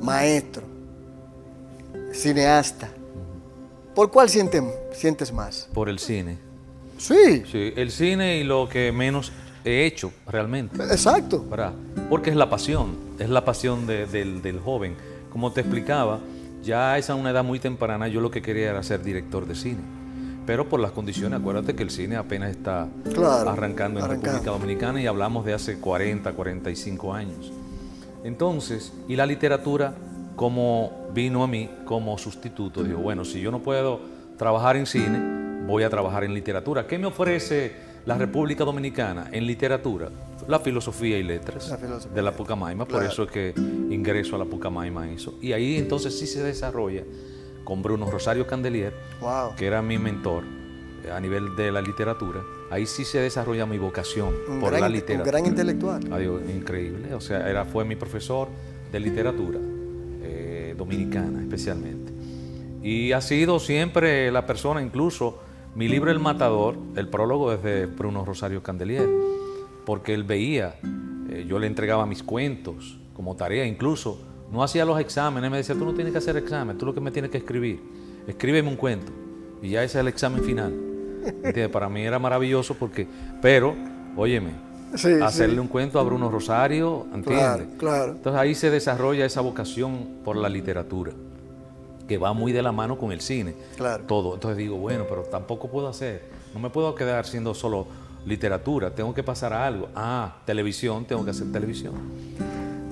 maestro, 0.02 0.64
cineasta. 2.12 2.90
¿Por 3.96 4.12
cuál 4.12 4.28
sientes, 4.28 4.62
sientes 4.92 5.32
más? 5.32 5.70
Por 5.74 5.88
el 5.88 5.98
cine. 5.98 6.38
Sí. 6.98 7.44
Sí, 7.50 7.72
el 7.78 7.90
cine 7.90 8.40
y 8.40 8.44
lo 8.44 8.68
que 8.68 8.92
menos 8.92 9.32
he 9.64 9.86
hecho 9.86 10.12
realmente. 10.28 10.82
Exacto. 10.84 11.46
¿verdad? 11.48 11.74
Porque 12.10 12.30
es 12.30 12.36
la 12.36 12.50
pasión, 12.50 12.96
es 13.20 13.30
la 13.30 13.46
pasión 13.46 13.88
del, 13.88 14.42
del, 14.42 14.60
joven. 14.60 14.96
Como 15.32 15.52
te 15.52 15.62
explicaba, 15.62 16.20
ya 16.64 16.94
a 16.94 16.98
esa 16.98 17.16
una 17.16 17.32
edad 17.32 17.44
muy 17.44 17.60
temprana 17.60 18.08
yo 18.08 18.22
lo 18.22 18.32
que 18.32 18.42
quería 18.42 18.70
era 18.70 18.84
ser 18.84 19.04
director 19.04 19.46
de 19.46 19.56
cine. 19.56 19.82
Pero 20.46 20.68
por 20.68 20.80
las 20.80 20.92
condiciones, 20.92 21.40
acuérdate 21.40 21.76
que 21.76 21.84
el 21.84 21.92
cine 21.92 22.16
apenas 22.16 22.52
está 22.52 22.88
arrancando 23.48 24.00
en 24.00 24.10
República 24.10 24.52
Dominicana 24.52 25.02
y 25.02 25.08
hablamos 25.08 25.46
de 25.46 25.54
hace 25.54 25.80
40, 25.80 26.34
45 26.34 27.14
años. 27.14 27.52
Entonces, 28.24 28.92
y 29.08 29.16
la 29.16 29.26
literatura, 29.26 29.94
como 30.36 31.10
vino 31.14 31.44
a 31.44 31.48
mí 31.48 31.70
como 31.86 32.18
sustituto, 32.18 32.84
digo, 32.84 33.00
bueno, 33.00 33.24
si 33.24 33.40
yo 33.40 33.52
no 33.52 33.60
puedo 33.60 34.02
trabajar 34.38 34.76
en 34.78 34.88
cine, 34.88 35.66
voy 35.68 35.84
a 35.84 35.90
trabajar 35.90 36.24
en 36.24 36.34
literatura. 36.34 36.88
¿Qué 36.88 36.98
me 36.98 37.06
ofrece 37.06 37.91
la 38.06 38.18
República 38.18 38.64
Dominicana 38.64 39.30
en 39.32 39.46
literatura? 39.46 40.10
La 40.48 40.60
filosofía 40.60 41.20
y 41.20 41.24
letras 41.24 41.72
de 42.14 42.22
la 42.22 42.32
Pucamaima, 42.32 42.86
por 42.86 43.04
eso 43.04 43.24
es 43.24 43.32
que 43.32 43.54
ingreso 43.58 44.36
a 44.36 44.40
la 44.40 44.46
Pucamaima 44.46 45.10
eso. 45.10 45.38
Y 45.42 45.54
ahí 45.54 45.78
entonces 45.78 46.18
sí 46.18 46.26
se 46.26 46.42
desarrolla 46.44 47.04
con 47.64 47.84
Bruno 47.84 48.10
Rosario 48.10 48.48
Candelier, 48.48 48.94
que 49.56 49.68
era 49.68 49.82
mi 49.82 49.98
mentor 49.98 50.44
a 51.10 51.20
nivel 51.20 51.56
de 51.56 51.72
la 51.72 51.82
literatura, 51.82 52.42
ahí 52.70 52.86
sí 52.86 53.06
se 53.06 53.20
desarrolla 53.20 53.66
mi 53.66 53.78
vocación 53.78 54.34
por 54.60 54.78
la 54.80 54.90
literatura. 54.90 55.24
Un 55.24 55.44
gran 55.44 55.46
intelectual. 55.46 56.14
Adiós, 56.14 56.42
increíble. 56.50 57.14
O 57.14 57.22
sea, 57.22 57.50
era, 57.50 57.66
fue 57.66 57.86
mi 57.86 57.96
profesor 57.96 58.50
de 58.92 59.00
literatura 59.00 59.60
eh, 60.22 60.76
dominicana 60.78 61.42
especialmente. 61.42 62.12
Y 62.84 63.12
ha 63.12 63.22
sido 63.22 63.60
siempre 63.60 64.32
la 64.32 64.46
persona, 64.46 64.82
incluso 64.82 65.40
mi 65.76 65.88
libro 65.88 66.12
El 66.12 66.20
Matador, 66.20 66.76
el 66.96 67.08
prólogo 67.08 67.54
es 67.54 67.64
de 67.64 67.86
Bruno 67.86 68.26
Rosario 68.26 68.62
Candelier, 68.62 69.10
porque 69.86 70.14
él 70.14 70.24
veía, 70.24 70.76
eh, 71.30 71.46
yo 71.48 71.60
le 71.60 71.68
entregaba 71.68 72.06
mis 72.06 72.24
cuentos 72.24 72.98
como 73.14 73.36
tarea, 73.36 73.66
incluso 73.66 74.20
no 74.52 74.64
hacía 74.64 74.84
los 74.84 75.00
exámenes, 75.00 75.50
me 75.50 75.58
decía, 75.58 75.76
tú 75.76 75.86
no 75.86 75.94
tienes 75.94 76.12
que 76.12 76.18
hacer 76.18 76.36
examen, 76.38 76.78
tú 76.78 76.86
lo 76.86 76.94
que 76.94 77.00
me 77.00 77.12
tienes 77.12 77.32
que 77.32 77.38
escribir, 77.38 77.82
escríbeme 78.28 78.68
un 78.68 78.76
cuento. 78.76 79.12
Y 79.62 79.70
ya 79.70 79.84
ese 79.84 80.00
es 80.00 80.02
el 80.02 80.08
examen 80.08 80.44
final. 80.44 80.74
Para 81.72 81.88
mí 81.88 82.02
era 82.02 82.20
maravilloso 82.20 82.74
porque, 82.74 83.08
pero, 83.42 83.76
óyeme, 84.18 84.52
hacerle 85.24 85.60
un 85.60 85.68
cuento 85.68 86.00
a 86.00 86.04
Bruno 86.04 86.30
Rosario, 86.30 87.06
¿entiendes? 87.14 87.68
Claro, 87.78 88.14
Entonces 88.14 88.42
ahí 88.42 88.56
se 88.56 88.70
desarrolla 88.70 89.26
esa 89.26 89.42
vocación 89.42 90.18
por 90.26 90.36
la 90.36 90.50
literatura, 90.50 91.12
que 92.12 92.18
va 92.18 92.34
muy 92.34 92.52
de 92.52 92.62
la 92.62 92.74
mano 92.74 92.98
con 92.98 93.14
el 93.14 93.22
cine. 93.22 93.56
Claro. 93.78 94.04
Todo. 94.06 94.34
Entonces 94.34 94.58
digo, 94.58 94.76
bueno, 94.76 95.06
pero 95.08 95.24
tampoco 95.24 95.70
puedo 95.70 95.88
hacer, 95.88 96.24
no 96.54 96.60
me 96.60 96.70
puedo 96.70 96.94
quedar 96.94 97.26
siendo 97.26 97.54
solo 97.54 97.88
literatura, 98.26 98.94
tengo 98.94 99.14
que 99.14 99.24
pasar 99.24 99.54
a 99.54 99.66
algo. 99.66 99.88
Ah, 99.96 100.36
televisión, 100.46 101.06
tengo 101.06 101.24
que 101.24 101.32
hacer 101.32 101.50
televisión. 101.54 101.94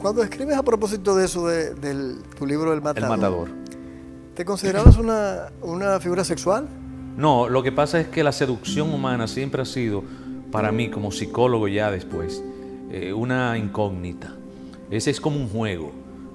Cuando 0.01 0.23
escribes 0.23 0.55
a 0.55 0.63
propósito 0.63 1.17
de 1.17 1.25
eso, 1.25 1.47
de, 1.47 2.15
tu 2.37 2.45
libro 2.45 2.71
El 2.71 2.81
Matador, 2.81 3.11
El 3.11 3.17
Matador. 3.17 3.49
¿te 4.35 4.45
considerabas 4.45 4.95
una, 4.95 5.51
una 5.61 5.99
figura 5.99 6.23
sexual? 6.23 6.69
No, 7.17 7.49
lo 7.49 7.61
que 7.61 7.73
pasa 7.73 7.99
es 7.99 8.07
que 8.07 8.23
la 8.23 8.31
seducción 8.31 8.93
humana 8.93 9.27
siempre 9.27 9.63
ha 9.63 9.65
sido, 9.65 10.01
para 10.49 10.71
mí 10.71 10.89
como 10.89 11.11
psicólogo 11.11 11.67
ya 11.67 11.91
después, 11.91 12.41
eh, 12.89 13.11
una 13.11 13.57
incógnita. 13.57 14.33
Ese 14.89 15.11
es 15.11 15.19
como 15.19 15.35
un 15.35 15.49
juego. 15.49 15.91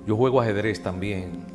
Yo 0.07 0.17
juego 0.17 0.43
ajedrez 0.43 0.83
también. 0.83 1.54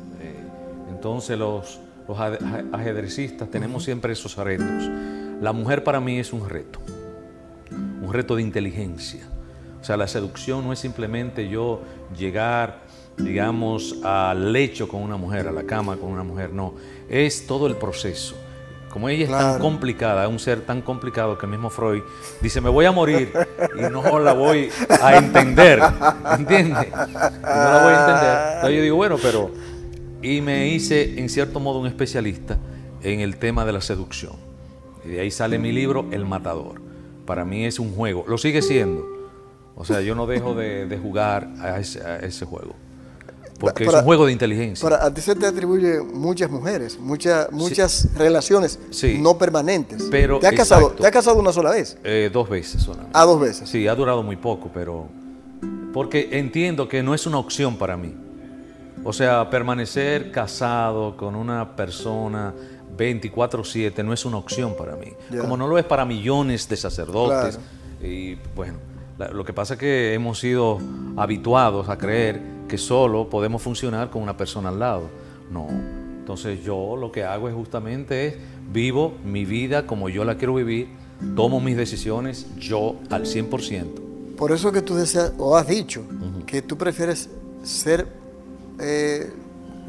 Entonces 1.00 1.38
los, 1.38 1.80
los 2.06 2.18
ajedrecistas 2.20 3.50
tenemos 3.50 3.84
siempre 3.84 4.12
esos 4.12 4.36
retos. 4.36 4.90
La 5.40 5.54
mujer 5.54 5.82
para 5.82 5.98
mí 5.98 6.18
es 6.18 6.34
un 6.34 6.46
reto, 6.46 6.78
un 8.02 8.12
reto 8.12 8.36
de 8.36 8.42
inteligencia. 8.42 9.26
O 9.80 9.82
sea, 9.82 9.96
la 9.96 10.06
seducción 10.06 10.62
no 10.62 10.74
es 10.74 10.78
simplemente 10.78 11.48
yo 11.48 11.80
llegar, 12.14 12.82
digamos, 13.16 13.96
al 14.04 14.52
lecho 14.52 14.88
con 14.88 15.00
una 15.00 15.16
mujer, 15.16 15.48
a 15.48 15.52
la 15.52 15.62
cama 15.62 15.96
con 15.96 16.10
una 16.10 16.22
mujer, 16.22 16.52
no. 16.52 16.74
Es 17.08 17.46
todo 17.46 17.66
el 17.66 17.76
proceso 17.76 18.36
como 18.92 19.08
ella 19.08 19.24
es 19.24 19.30
tan 19.30 19.60
complicada, 19.60 20.26
un 20.26 20.40
ser 20.40 20.62
tan 20.62 20.82
complicado 20.82 21.38
que 21.38 21.46
mismo 21.46 21.70
Freud 21.70 22.02
dice, 22.40 22.60
me 22.60 22.68
voy 22.68 22.86
a 22.86 22.90
morir 22.92 23.32
y 23.78 23.82
no 23.82 24.18
la 24.18 24.32
voy 24.32 24.68
a 25.00 25.16
entender, 25.16 25.80
¿entiendes? 26.36 26.90
no 26.90 26.98
la 27.40 27.80
voy 27.84 27.92
a 27.92 28.00
entender. 28.00 28.38
Entonces 28.54 28.76
yo 28.76 28.82
digo, 28.82 28.96
bueno, 28.96 29.16
pero... 29.22 29.69
Y 30.22 30.40
me 30.40 30.68
hice, 30.68 31.18
en 31.18 31.28
cierto 31.28 31.60
modo, 31.60 31.80
un 31.80 31.86
especialista 31.86 32.58
en 33.02 33.20
el 33.20 33.36
tema 33.36 33.64
de 33.64 33.72
la 33.72 33.80
seducción. 33.80 34.34
Y 35.04 35.08
de 35.08 35.20
ahí 35.20 35.30
sale 35.30 35.58
mi 35.58 35.72
libro, 35.72 36.06
El 36.10 36.26
Matador. 36.26 36.80
Para 37.26 37.44
mí 37.44 37.64
es 37.64 37.78
un 37.78 37.94
juego, 37.94 38.24
lo 38.28 38.38
sigue 38.38 38.62
siendo. 38.62 39.06
O 39.76 39.84
sea, 39.84 40.00
yo 40.00 40.14
no 40.14 40.26
dejo 40.26 40.54
de, 40.54 40.98
jugar 41.00 41.48
a 41.60 41.78
ese 41.78 42.44
juego. 42.44 42.74
Porque 43.60 43.84
es 43.84 43.92
un 43.92 44.02
juego 44.02 44.26
de 44.26 44.32
inteligencia. 44.32 44.88
Para, 44.88 45.04
a 45.04 45.12
ti 45.12 45.20
se 45.20 45.34
te 45.36 45.46
atribuye 45.46 46.00
muchas 46.00 46.50
mujeres, 46.50 46.98
muchas 46.98 47.52
muchas 47.52 48.08
relaciones 48.16 48.78
no 49.18 49.36
permanentes. 49.36 50.08
Pero, 50.10 50.38
¿Te 50.38 50.46
has, 50.46 50.54
casado, 50.54 50.90
¿Te 50.92 51.06
has 51.06 51.12
casado 51.12 51.38
una 51.38 51.52
sola 51.52 51.70
vez? 51.70 51.98
Eh, 52.02 52.30
dos 52.32 52.48
veces 52.48 52.82
solamente. 52.82 53.12
Ah, 53.14 53.26
dos 53.26 53.38
veces. 53.38 53.68
Sí, 53.68 53.86
ha 53.86 53.94
durado 53.94 54.22
muy 54.22 54.36
poco, 54.36 54.70
pero... 54.72 55.08
Porque 55.92 56.30
entiendo 56.32 56.88
que 56.88 57.02
no 57.02 57.14
es 57.14 57.26
una 57.26 57.38
opción 57.38 57.76
para 57.76 57.96
mí. 57.96 58.14
O 59.04 59.12
sea, 59.12 59.48
permanecer 59.48 60.30
casado 60.30 61.16
con 61.16 61.34
una 61.34 61.74
persona 61.74 62.52
24/7 62.96 64.02
no 64.04 64.12
es 64.12 64.24
una 64.24 64.36
opción 64.36 64.76
para 64.76 64.96
mí. 64.96 65.12
Como 65.40 65.56
no 65.56 65.66
lo 65.66 65.78
es 65.78 65.84
para 65.84 66.04
millones 66.04 66.68
de 66.68 66.76
sacerdotes. 66.76 67.58
Y 68.02 68.36
bueno, 68.54 68.78
lo 69.32 69.44
que 69.44 69.52
pasa 69.52 69.74
es 69.74 69.80
que 69.80 70.14
hemos 70.14 70.38
sido 70.38 70.78
habituados 71.16 71.88
a 71.88 71.96
creer 71.96 72.40
que 72.68 72.78
solo 72.78 73.28
podemos 73.28 73.62
funcionar 73.62 74.10
con 74.10 74.22
una 74.22 74.36
persona 74.36 74.68
al 74.68 74.78
lado. 74.78 75.08
No. 75.50 75.68
Entonces 76.18 76.62
yo 76.62 76.96
lo 76.96 77.10
que 77.10 77.24
hago 77.24 77.48
es 77.48 77.54
justamente 77.54 78.26
es 78.28 78.34
vivo 78.70 79.14
mi 79.24 79.44
vida 79.44 79.86
como 79.86 80.08
yo 80.08 80.24
la 80.24 80.36
quiero 80.36 80.54
vivir, 80.54 80.88
tomo 81.34 81.60
mis 81.60 81.76
decisiones 81.76 82.46
yo 82.56 82.96
al 83.10 83.26
100%. 83.26 84.36
Por 84.36 84.52
eso 84.52 84.70
que 84.70 84.80
tú 84.80 84.94
deseas, 84.94 85.32
o 85.38 85.56
has 85.56 85.66
dicho, 85.66 86.04
que 86.46 86.62
tú 86.62 86.78
prefieres 86.78 87.28
ser, 87.62 88.19
eh, 88.80 89.32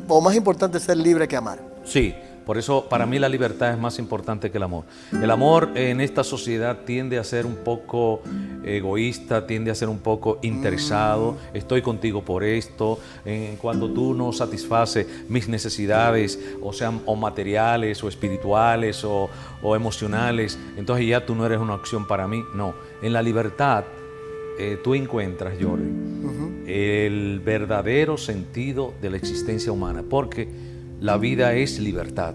o 0.08 0.21
más 0.21 0.36
importante, 0.36 0.80
ser 0.80 0.97
libre 0.97 1.27
que 1.27 1.36
amar. 1.36 1.60
Sí, 1.84 2.13
por 2.45 2.58
eso 2.58 2.88
para 2.89 3.06
mí 3.06 3.19
la 3.19 3.30
libertad 3.30 3.71
es 3.71 3.77
más 3.77 3.99
importante 3.99 4.49
que 4.51 4.58
el 4.58 4.63
amor. 4.63 4.84
El 5.13 5.30
amor 5.30 5.69
en 5.75 6.01
esta 6.01 6.23
sociedad 6.23 6.80
tiende 6.86 7.17
a 7.17 7.23
ser 7.23 7.45
un 7.45 7.56
poco 7.56 8.21
egoísta, 8.63 9.45
tiende 9.45 9.71
a 9.71 9.75
ser 9.75 9.89
un 9.89 9.99
poco 9.99 10.39
interesado. 10.41 11.34
Mm. 11.34 11.58
Estoy 11.58 11.82
contigo 11.82 12.23
por 12.23 12.43
esto. 12.43 12.99
cuando 13.62 13.91
tú 13.91 14.13
no 14.13 14.34
satisfaces 14.34 15.08
mis 15.30 15.47
necesidades, 15.47 16.39
o 16.62 16.73
sean 16.73 17.01
o 17.06 17.15
materiales, 17.15 18.04
o 18.04 18.08
espirituales, 18.08 19.04
o, 19.06 19.30
emocionales, 19.75 20.58
entonces 20.75 21.08
ya 21.08 21.25
tú 21.25 21.36
no 21.36 21.45
eres 21.45 21.60
una 21.60 21.75
opción 21.75 22.08
para 22.08 22.27
mí. 22.27 22.43
No, 22.56 22.73
en 23.01 23.13
la 23.13 23.21
libertad 23.21 23.84
eh, 24.58 24.80
tú 24.84 24.95
encuentras, 24.95 25.54
Jorge, 25.62 25.86
el 26.71 27.39
verdadero 27.39 28.17
sentido 28.17 28.93
de 29.01 29.10
la 29.10 29.17
existencia 29.17 29.71
humana. 29.71 30.03
Porque 30.07 30.47
la 30.99 31.17
vida 31.17 31.53
es 31.53 31.79
libertad. 31.79 32.34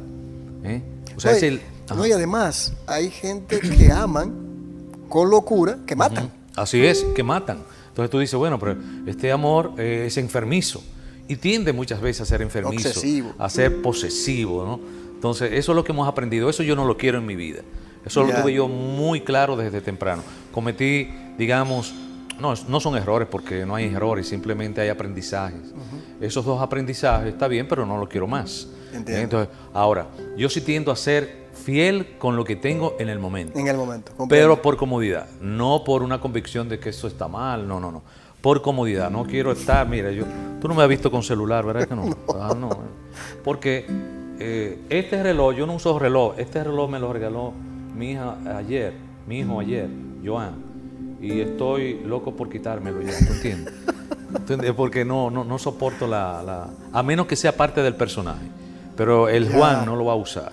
¿eh? 0.64 0.82
O 1.16 1.20
sea, 1.20 1.32
es 1.32 1.42
el, 1.42 1.60
no, 1.94 2.06
y 2.06 2.12
además 2.12 2.72
hay 2.86 3.10
gente 3.10 3.60
que 3.60 3.92
aman 3.92 4.34
con 5.08 5.30
locura 5.30 5.78
que 5.86 5.94
matan. 5.94 6.30
Así 6.56 6.84
es, 6.84 7.04
que 7.14 7.22
matan. 7.22 7.58
Entonces 7.88 8.10
tú 8.10 8.18
dices, 8.18 8.36
bueno, 8.36 8.58
pero 8.58 8.76
este 9.06 9.30
amor 9.30 9.72
eh, 9.78 10.04
es 10.06 10.16
enfermizo 10.16 10.82
y 11.28 11.36
tiende 11.36 11.72
muchas 11.72 12.00
veces 12.00 12.22
a 12.22 12.26
ser 12.26 12.42
enfermizo, 12.42 12.90
a 13.38 13.48
ser 13.48 13.82
posesivo, 13.82 14.64
¿no? 14.64 14.80
Entonces, 15.14 15.52
eso 15.54 15.72
es 15.72 15.76
lo 15.76 15.82
que 15.82 15.92
hemos 15.92 16.06
aprendido, 16.06 16.50
eso 16.50 16.62
yo 16.62 16.76
no 16.76 16.84
lo 16.84 16.98
quiero 16.98 17.18
en 17.18 17.26
mi 17.26 17.36
vida. 17.36 17.62
Eso 18.04 18.22
lo 18.22 18.32
tuve 18.32 18.52
yo 18.52 18.68
muy 18.68 19.22
claro 19.22 19.56
desde 19.56 19.80
temprano. 19.80 20.22
Cometí, 20.52 21.08
digamos, 21.38 21.92
no, 22.40 22.54
no 22.68 22.80
son 22.80 22.96
errores 22.96 23.28
porque 23.30 23.64
no 23.64 23.74
hay 23.74 23.86
errores, 23.86 24.28
simplemente 24.28 24.80
hay 24.80 24.88
aprendizajes. 24.88 25.74
Esos 26.20 26.44
dos 26.44 26.60
aprendizajes 26.60 27.28
está 27.28 27.48
bien, 27.48 27.66
pero 27.68 27.86
no 27.86 27.98
lo 27.98 28.08
quiero 28.08 28.26
más. 28.26 28.68
Entiendo. 28.92 29.22
Entonces, 29.22 29.54
ahora, 29.72 30.06
yo 30.36 30.48
sí 30.48 30.60
tiendo 30.60 30.90
a 30.92 30.96
ser 30.96 31.46
fiel 31.52 32.16
con 32.18 32.36
lo 32.36 32.44
que 32.44 32.56
tengo 32.56 32.96
en 32.98 33.08
el 33.08 33.18
momento. 33.18 33.58
En 33.58 33.68
el 33.68 33.76
momento. 33.76 34.12
Pero 34.28 34.60
por 34.60 34.76
comodidad, 34.76 35.28
no 35.40 35.82
por 35.84 36.02
una 36.02 36.20
convicción 36.20 36.68
de 36.68 36.78
que 36.78 36.90
eso 36.90 37.06
está 37.08 37.28
mal, 37.28 37.66
no, 37.66 37.80
no, 37.80 37.90
no. 37.90 38.02
Por 38.40 38.62
comodidad, 38.62 39.10
no 39.10 39.24
quiero 39.24 39.50
estar, 39.50 39.88
mira, 39.88 40.10
yo, 40.12 40.24
tú 40.60 40.68
no 40.68 40.74
me 40.74 40.82
has 40.82 40.88
visto 40.88 41.10
con 41.10 41.22
celular, 41.22 41.64
¿verdad 41.64 41.88
que 41.88 41.96
no? 41.96 42.04
Ah, 42.38 42.54
no. 42.56 42.68
Porque 43.42 43.86
eh, 44.38 44.78
este 44.90 45.22
reloj, 45.22 45.54
yo 45.56 45.66
no 45.66 45.74
uso 45.74 45.98
reloj, 45.98 46.34
este 46.38 46.62
reloj 46.62 46.88
me 46.90 46.98
lo 46.98 47.12
regaló 47.12 47.52
mi 47.94 48.12
hija 48.12 48.36
ayer, 48.56 48.92
mi 49.26 49.40
hijo 49.40 49.58
ayer, 49.58 49.88
Joan 50.24 50.65
y 51.26 51.40
estoy 51.40 52.00
loco 52.04 52.34
por 52.34 52.48
quitármelo 52.48 53.02
ya, 53.02 53.18
¿tú 53.26 53.32
entiendes? 53.32 53.74
¿Entiendes? 54.34 54.72
Porque 54.74 55.04
no, 55.04 55.30
no, 55.30 55.44
no 55.44 55.58
soporto 55.58 56.06
la, 56.06 56.42
la, 56.42 56.68
A 56.92 57.02
menos 57.02 57.26
que 57.26 57.36
sea 57.36 57.56
parte 57.56 57.82
del 57.82 57.94
personaje. 57.94 58.46
Pero 58.96 59.28
el 59.28 59.52
Juan 59.52 59.84
no 59.84 59.96
lo 59.96 60.06
va 60.06 60.14
a 60.14 60.16
usar. 60.16 60.52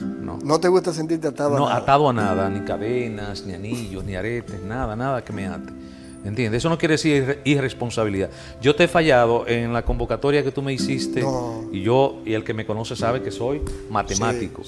No. 0.00 0.38
¿No 0.42 0.58
te 0.58 0.68
gusta 0.68 0.92
sentirte 0.92 1.28
atado 1.28 1.56
a 1.56 1.60
nada? 1.60 1.70
No, 1.70 1.76
atado 1.76 2.08
a 2.08 2.12
nada, 2.12 2.50
ni 2.50 2.60
cadenas, 2.60 3.44
ni 3.44 3.54
anillos, 3.54 4.04
ni 4.04 4.16
aretes, 4.16 4.60
nada, 4.62 4.96
nada 4.96 5.22
que 5.22 5.32
me 5.32 5.46
ate. 5.46 5.72
¿Entiendes? 6.24 6.58
Eso 6.58 6.70
no 6.70 6.78
quiere 6.78 6.94
decir 6.94 7.40
irresponsabilidad. 7.44 8.30
Yo 8.60 8.74
te 8.74 8.84
he 8.84 8.88
fallado 8.88 9.46
en 9.46 9.72
la 9.72 9.84
convocatoria 9.84 10.42
que 10.42 10.50
tú 10.50 10.62
me 10.62 10.72
hiciste 10.72 11.24
y 11.70 11.82
yo, 11.82 12.22
y 12.24 12.32
el 12.32 12.44
que 12.44 12.54
me 12.54 12.64
conoce 12.64 12.96
sabe 12.96 13.22
que 13.22 13.30
soy 13.30 13.60
matemático. 13.90 14.62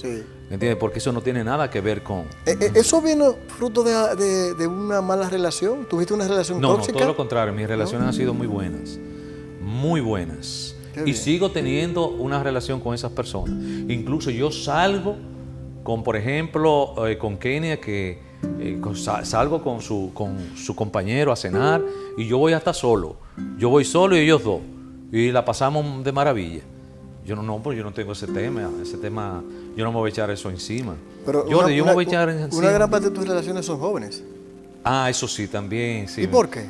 ¿Entiendes? 0.51 0.77
Porque 0.77 0.99
eso 0.99 1.13
no 1.13 1.23
tiene 1.23 1.43
nada 1.43 1.71
que 1.71 1.81
ver 1.81 2.03
con... 2.03 2.21
Eh, 2.45 2.57
eh, 2.61 2.73
¿Eso 2.75 3.01
viene 3.01 3.25
fruto 3.49 3.83
de, 3.83 4.67
una 4.67 5.01
mala 5.01 5.31
relación? 5.31 5.87
¿Tuviste 5.89 6.13
una 6.13 6.29
relación 6.29 6.61
tóxica? 6.61 6.93
No, 6.93 6.99
todo 6.99 7.09
lo 7.09 7.17
contrario. 7.17 7.55
Mis 7.55 7.67
relaciones 7.67 8.07
han 8.07 8.15
sido 8.15 8.35
muy 8.35 8.47
buenas. 8.47 8.99
Muy 9.61 10.01
buenas. 10.01 10.77
Y 11.05 11.15
sigo 11.15 11.51
teniendo 11.51 12.09
una 12.09 12.43
relación 12.43 12.81
con 12.81 12.95
esas 12.95 13.13
personas. 13.13 13.55
Incluso 13.89 14.31
yo 14.31 14.51
salgo 14.51 15.17
con, 15.87 16.03
por 16.03 16.17
ejemplo, 16.17 17.07
eh, 17.07 17.17
con 17.17 17.39
Kenia, 17.39 17.81
que 17.81 18.19
eh, 18.59 18.81
salgo 19.23 19.63
con 19.63 19.81
su, 19.81 20.11
con 20.13 20.37
su 20.57 20.75
compañero 20.75 21.31
a 21.31 21.37
cenar 21.37 21.81
y 22.19 22.27
yo 22.27 22.39
voy 22.39 22.55
hasta 22.55 22.75
solo. 22.75 23.19
Yo 23.57 23.71
voy 23.71 23.85
solo 23.85 24.17
y 24.17 24.19
ellos 24.19 24.43
dos. 24.43 24.63
Y 25.13 25.31
la 25.31 25.45
pasamos 25.45 26.03
de 26.03 26.11
maravilla. 26.11 26.63
Yo 27.25 27.37
no, 27.37 27.45
no, 27.45 27.63
pues 27.63 27.79
yo 27.79 27.85
no 27.85 27.93
tengo 27.93 28.15
ese 28.15 28.27
tema. 28.27 28.69
Ese 28.83 28.99
tema, 28.99 29.45
yo 29.77 29.85
no 29.85 29.93
me 29.93 29.99
voy 29.99 30.09
a 30.09 30.11
echar 30.11 30.29
eso 30.29 30.51
encima. 30.51 30.97
Pero 31.25 31.49
yo 31.49 31.63
me 31.63 31.93
voy 31.93 32.05
a 32.05 32.09
echar 32.09 32.31
encima. 32.31 32.63
Una 32.63 32.73
gran 32.73 32.91
parte 32.91 33.11
de 33.11 33.15
tus 33.15 33.25
relaciones 33.25 33.65
son 33.65 33.79
jóvenes. 33.79 34.25
Ah, 34.83 35.09
eso 35.09 35.29
sí, 35.29 35.47
también. 35.47 36.09
Sí. 36.09 36.23
¿Y 36.23 36.27
por 36.27 36.51
qué? 36.51 36.65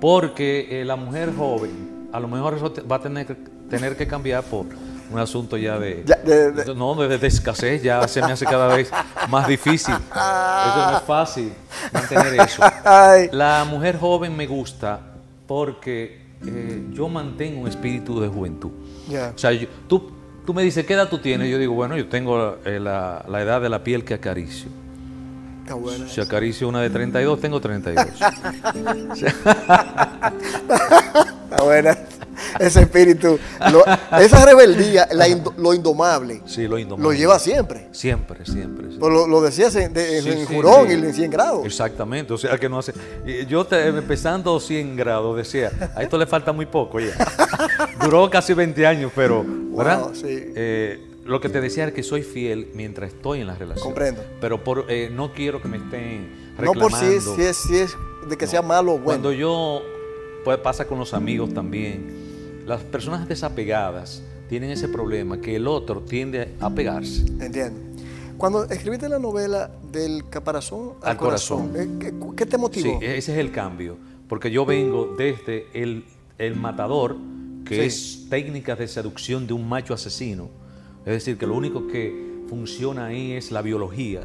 Porque 0.00 0.80
eh, 0.80 0.84
la 0.84 0.96
mujer 0.96 1.32
joven, 1.32 2.08
a 2.10 2.18
lo 2.18 2.26
mejor 2.26 2.54
eso 2.54 2.72
va 2.90 2.96
a 2.96 3.00
tener, 3.02 3.36
tener 3.70 3.96
que 3.96 4.08
cambiar 4.08 4.42
por 4.42 4.66
un 5.10 5.18
asunto 5.18 5.56
ya 5.56 5.78
de, 5.78 6.04
no 6.76 6.94
de, 6.94 7.26
escasez 7.26 7.82
ya 7.82 8.06
se 8.08 8.20
me 8.20 8.32
hace 8.32 8.44
cada 8.44 8.74
vez 8.76 8.90
más 9.28 9.48
difícil. 9.48 9.94
Eso 9.94 10.90
no 10.90 10.96
es 10.96 11.02
fácil 11.04 11.52
mantener 11.92 12.40
eso. 12.40 12.62
La 13.32 13.64
mujer 13.68 13.98
joven 13.98 14.36
me 14.36 14.46
gusta 14.46 15.00
porque 15.46 16.26
eh, 16.46 16.86
yo 16.92 17.08
mantengo 17.08 17.62
un 17.62 17.68
espíritu 17.68 18.20
de 18.20 18.28
juventud. 18.28 18.70
O 19.34 19.38
sea 19.38 19.50
tú 19.86 20.12
tú 20.44 20.54
me 20.54 20.62
dices 20.62 20.86
qué 20.86 20.94
edad 20.94 21.08
tú 21.08 21.18
tienes 21.18 21.50
yo 21.50 21.58
digo 21.58 21.74
bueno 21.74 21.96
yo 21.96 22.08
tengo 22.08 22.58
eh, 22.64 22.80
la, 22.80 23.24
la, 23.28 23.42
edad 23.42 23.60
de 23.60 23.68
la 23.68 23.84
piel 23.84 24.04
que 24.04 24.14
acaricio. 24.14 24.68
Si 26.08 26.20
acaricio 26.22 26.66
una 26.66 26.80
de 26.80 26.88
32, 26.88 27.40
tengo 27.40 27.60
32. 27.60 28.06
Está 31.50 31.62
buena 31.62 31.98
ese 32.58 32.82
espíritu, 32.82 33.38
esa 34.18 34.44
rebeldía, 34.44 35.08
lo 35.56 35.74
indomable, 35.74 36.42
sí, 36.46 36.66
lo, 36.66 36.78
indomable. 36.78 37.14
lo 37.14 37.18
lleva 37.18 37.38
siempre. 37.38 37.88
Siempre, 37.92 38.44
siempre. 38.44 38.88
Pues 38.98 39.12
lo, 39.12 39.40
decías 39.40 39.74
en, 39.76 39.94
Jurón 40.46 40.90
y 40.90 40.94
en 40.94 41.14
100 41.14 41.30
grados. 41.30 41.66
Exactamente, 41.66 42.32
o 42.32 42.38
sea 42.38 42.58
que 42.58 42.68
no 42.68 42.78
hace. 42.78 42.92
Yo 43.48 43.66
empezando 43.70 44.58
100 44.58 44.96
grados 44.96 45.36
decía, 45.36 45.70
a 45.94 46.02
esto 46.02 46.18
le 46.18 46.26
falta 46.26 46.52
muy 46.52 46.66
poco 46.66 47.00
ya. 47.00 47.12
Duró 48.02 48.28
casi 48.30 48.54
20 48.54 48.86
años, 48.86 49.12
pero, 49.14 49.44
¿verdad? 49.46 50.10
Eh, 50.24 51.00
lo 51.24 51.40
que 51.40 51.48
te 51.48 51.60
decía 51.60 51.86
es 51.86 51.92
que 51.92 52.02
soy 52.02 52.22
fiel 52.22 52.68
mientras 52.74 53.12
estoy 53.12 53.40
en 53.40 53.46
la 53.46 53.54
relación. 53.54 53.84
Comprendo. 53.84 54.22
Pero 54.40 54.64
por, 54.64 54.86
eh, 54.88 55.10
no 55.12 55.32
quiero 55.32 55.60
que 55.60 55.68
me 55.68 55.76
estén 55.76 56.54
reclamando. 56.56 56.74
No 56.74 56.80
por 56.80 56.92
si 56.98 57.06
es, 57.14 57.24
si 57.24 57.42
es, 57.42 57.56
si 57.56 57.76
es 57.78 57.96
de 58.28 58.36
que 58.36 58.46
sea 58.46 58.62
malo 58.62 58.92
o 58.92 58.94
bueno. 58.94 59.04
Cuando 59.04 59.32
yo, 59.32 59.82
pues 60.44 60.58
pasa 60.58 60.86
con 60.86 60.98
los 60.98 61.14
amigos 61.14 61.52
también 61.52 62.27
las 62.68 62.82
personas 62.82 63.26
desapegadas 63.26 64.22
tienen 64.46 64.70
ese 64.70 64.88
problema 64.88 65.40
que 65.40 65.56
el 65.56 65.66
otro 65.66 66.02
tiende 66.02 66.54
a 66.60 66.68
pegarse. 66.68 67.22
Entiendo. 67.40 67.80
Cuando 68.36 68.64
escribiste 68.64 69.08
la 69.08 69.18
novela 69.18 69.70
del 69.90 70.28
caparazón 70.28 70.92
al, 71.02 71.16
corazón, 71.16 71.72
eh, 71.74 72.12
¿qué, 72.36 72.44
te 72.44 72.58
motivó? 72.58 73.00
Sí, 73.00 73.06
ese 73.06 73.32
es 73.32 73.38
el 73.38 73.52
cambio, 73.52 73.96
porque 74.28 74.50
yo 74.50 74.66
vengo 74.66 75.14
desde 75.16 75.66
el, 75.72 76.04
el 76.36 76.56
matador, 76.56 77.16
que 77.64 77.86
es 77.86 78.26
técnicas 78.28 78.78
de 78.78 78.86
seducción 78.86 79.46
de 79.46 79.54
un 79.54 79.66
macho 79.66 79.94
asesino, 79.94 80.50
es 81.06 81.12
decir, 81.12 81.38
que 81.38 81.46
lo 81.46 81.54
único 81.54 81.88
que 81.88 82.44
funciona 82.50 83.06
ahí 83.06 83.32
es 83.32 83.50
la 83.50 83.62
biología, 83.62 84.20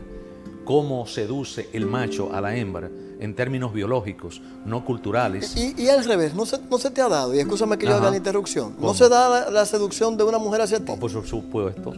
cómo 0.66 1.08
seduce 1.08 1.70
el 1.72 1.86
macho 1.86 2.34
a 2.36 2.42
la 2.42 2.58
hembra 2.58 2.92
en 3.24 3.34
términos 3.36 3.72
biológicos, 3.72 4.42
no 4.66 4.84
culturales. 4.84 5.56
Y, 5.56 5.88
al 5.88 6.04
revés, 6.04 6.34
¿no 6.36 6.46
se, 6.46 6.60
¿no 6.70 6.78
se, 6.78 6.92
te 6.92 7.02
ha 7.02 7.08
dado? 7.08 7.34
Y 7.34 7.40
escúchame 7.40 7.78
que 7.78 7.86
yo 7.86 7.96
haga 7.96 8.12
la 8.12 8.18
interrupción. 8.18 8.76
¿No 8.80 8.94
se 8.94 9.08
da 9.08 9.50
la, 9.50 9.66
seducción 9.66 10.18
de 10.18 10.26
una 10.26 10.38
mujer 10.38 10.62
hacia 10.62 10.80
ti? 10.80 10.92
Oh, 10.92 11.00
por 11.00 11.10
supuesto. 11.10 11.94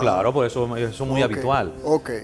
Claro, 0.00 0.32
por 0.32 0.46
eso, 0.46 0.74
eso 0.76 1.04
es 1.04 1.10
muy 1.10 1.20
habitual. 1.20 1.74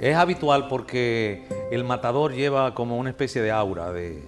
Es 0.01 0.17
habitual 0.17 0.69
porque 0.69 1.45
el 1.71 1.85
matador 1.85 2.33
lleva 2.33 2.75
como 2.75 2.97
una 2.97 3.11
especie 3.11 3.43
de 3.43 3.51
aura 3.51 3.93
de, 3.93 4.23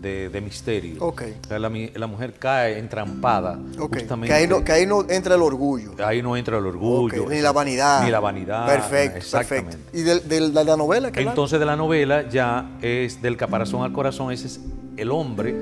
de, 0.00 0.40
misterio. 0.42 1.02
Okay. 1.02 1.36
La, 1.48 2.06
mujer 2.06 2.34
cae 2.38 2.78
entrampada. 2.78 3.58
Justamente. 3.76 4.28
Que, 4.64 4.72
ahí 4.72 4.86
no, 4.86 5.04
entra 5.08 5.34
el 5.34 5.42
orgullo. 5.42 5.92
Ahí 6.04 6.22
no 6.22 6.36
entra 6.36 6.58
el 6.58 6.66
orgullo. 6.66 7.28
Ni 7.28 7.40
la 7.40 7.52
vanidad. 7.52 8.04
Ni 8.04 8.10
la 8.10 8.20
vanidad. 8.20 8.66
Perfecto. 8.66 9.18
Exactamente. 9.18 9.78
¿Y 9.92 10.02
de, 10.02 10.40
la 10.50 10.76
novela? 10.76 11.10
¿qué 11.10 11.22
Entonces 11.22 11.58
de 11.58 11.66
la 11.66 11.76
novela 11.76 12.28
ya 12.28 12.70
es 12.82 13.20
del 13.20 13.36
caparazón 13.36 13.82
al 13.82 13.92
corazón. 13.92 14.32
Ese 14.32 14.46
es 14.46 14.60
el 14.96 15.10
hombre 15.10 15.54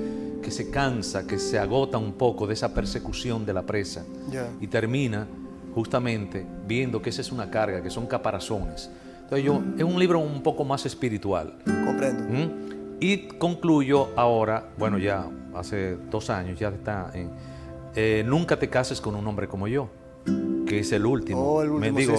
que 0.42 0.50
se 0.50 0.70
cansa, 0.70 1.26
que 1.26 1.38
se 1.38 1.58
agota 1.58 1.98
un 1.98 2.12
poco 2.12 2.46
de 2.46 2.54
esa 2.54 2.72
persecución 2.72 3.44
de 3.44 3.52
la 3.52 3.62
presa. 3.62 4.04
Y 4.60 4.66
termina 4.66 5.26
justamente 5.74 6.46
viendo 6.66 7.02
que 7.02 7.10
esa 7.10 7.20
es 7.20 7.32
una 7.32 7.50
carga, 7.50 7.82
que 7.82 7.90
son 7.90 8.06
caparazones. 8.06 8.90
Entonces 9.22 9.44
yo, 9.44 9.60
es 9.76 9.82
un 9.82 9.98
libro 9.98 10.20
un 10.20 10.42
poco 10.42 10.64
más 10.64 10.86
espiritual. 10.86 11.54
Comprendo. 11.64 12.22
¿Mm? 12.22 12.75
Y 13.00 13.28
concluyo 13.38 14.08
ahora, 14.16 14.70
bueno, 14.78 14.98
ya 14.98 15.28
hace 15.54 15.96
dos 16.10 16.30
años, 16.30 16.58
ya 16.58 16.68
está 16.68 17.10
en. 17.14 17.30
Eh, 17.94 18.24
nunca 18.26 18.58
te 18.58 18.68
cases 18.68 19.00
con 19.00 19.14
un 19.14 19.26
hombre 19.26 19.48
como 19.48 19.68
yo, 19.68 19.88
que 20.66 20.80
es 20.80 20.92
el 20.92 21.06
último. 21.06 21.40
Oh, 21.40 21.62
el 21.62 21.70
último. 21.70 21.94
Me 21.94 22.00
digo, 22.00 22.14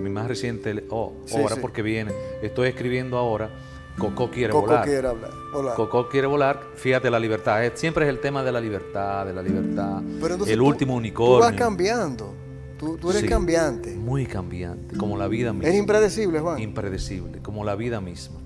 mi, 0.00 0.10
más 0.10 0.28
reciente, 0.28 0.84
oh, 0.90 1.14
ahora 1.34 1.56
porque 1.56 1.82
viene. 1.82 2.12
Estoy 2.42 2.68
escribiendo 2.68 3.16
ahora. 3.16 3.50
Coco 3.98 4.30
quiere 4.30 4.52
Coco 4.52 4.66
volar. 4.66 4.84
Quiere 4.84 5.08
hablar, 5.08 5.30
Coco 5.74 6.08
quiere 6.08 6.26
volar. 6.28 6.60
Fíjate 6.76 7.10
la 7.10 7.18
libertad. 7.18 7.60
siempre 7.74 8.04
es 8.04 8.10
el 8.10 8.20
tema 8.20 8.44
de 8.44 8.52
la 8.52 8.60
libertad, 8.60 9.26
de 9.26 9.32
la 9.32 9.42
libertad. 9.42 10.02
el 10.46 10.60
último 10.60 10.94
unicornio. 10.94 11.38
Tú 11.38 11.42
vas 11.42 11.54
cambiando. 11.54 12.34
Tú, 12.78 12.96
tú 12.96 13.10
eres 13.10 13.24
cambiante. 13.24 13.96
Muy 13.96 14.24
cambiante, 14.24 14.96
como 14.96 15.16
la 15.16 15.26
vida 15.26 15.52
misma. 15.52 15.68
Es 15.68 15.74
impredecible, 15.74 16.38
Juan. 16.38 16.60
Impredecible, 16.60 17.40
como 17.42 17.64
la 17.64 17.74
vida 17.74 18.00
misma. 18.00 18.38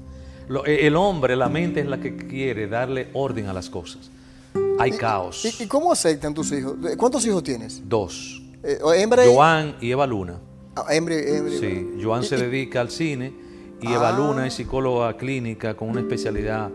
Eh, 0.66 0.86
el 0.86 0.96
hombre, 0.96 1.36
la 1.36 1.48
mente 1.48 1.80
es 1.80 1.86
la 1.86 1.98
que 1.98 2.16
quiere 2.16 2.66
darle 2.68 3.08
orden 3.12 3.46
a 3.46 3.52
las 3.52 3.70
cosas. 3.70 4.10
Hay 4.78 4.92
caos. 4.92 5.44
¿Y, 5.60 5.66
cómo 5.66 5.92
aceptan 5.92 6.34
tus 6.34 6.52
hijos? 6.52 6.76
¿Cuántos 6.96 7.24
hijos 7.26 7.42
tienes? 7.42 7.82
Dos. 7.88 8.42
Eh, 8.62 8.78
Joan 9.26 9.76
y 9.80 9.90
Eva 9.90 10.06
Luna. 10.06 10.38
Ah, 10.76 10.86
hembra, 10.90 11.16
sí, 11.60 11.98
Joan 12.02 12.22
se 12.22 12.36
dedica 12.36 12.80
al 12.80 12.90
cine 12.90 13.32
y 13.80 13.92
Eva 13.92 14.08
ah. 14.08 14.16
Luna 14.16 14.46
es 14.46 14.54
psicóloga 14.54 15.16
clínica 15.16 15.74
con 15.74 15.90
una 15.90 16.00
especialidad 16.00 16.70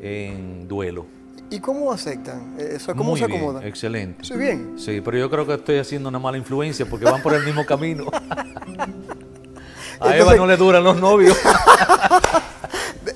en 0.00 0.68
duelo. 0.68 1.06
¿Y 1.50 1.58
cómo 1.58 1.90
aceptan? 1.90 2.54
Eh, 2.58 2.78
¿Cómo 2.96 3.16
se 3.16 3.24
acomodan? 3.24 3.64
excelente. 3.64 4.24
Sí, 4.24 4.34
bien. 4.34 4.74
Sí, 4.76 5.00
pero 5.00 5.18
yo 5.18 5.28
creo 5.28 5.44
que 5.46 5.54
estoy 5.54 5.78
haciendo 5.78 6.08
una 6.08 6.20
mala 6.20 6.38
influencia 6.38 6.86
porque 6.88 7.06
van 7.06 7.22
por 7.22 7.34
el 7.34 7.44
mismo 7.44 7.66
camino. 7.66 8.04
a 10.00 10.16
Eva 10.16 10.36
no 10.36 10.46
le 10.46 10.56
duran 10.56 10.84
los 10.84 11.00
novios. 11.00 11.36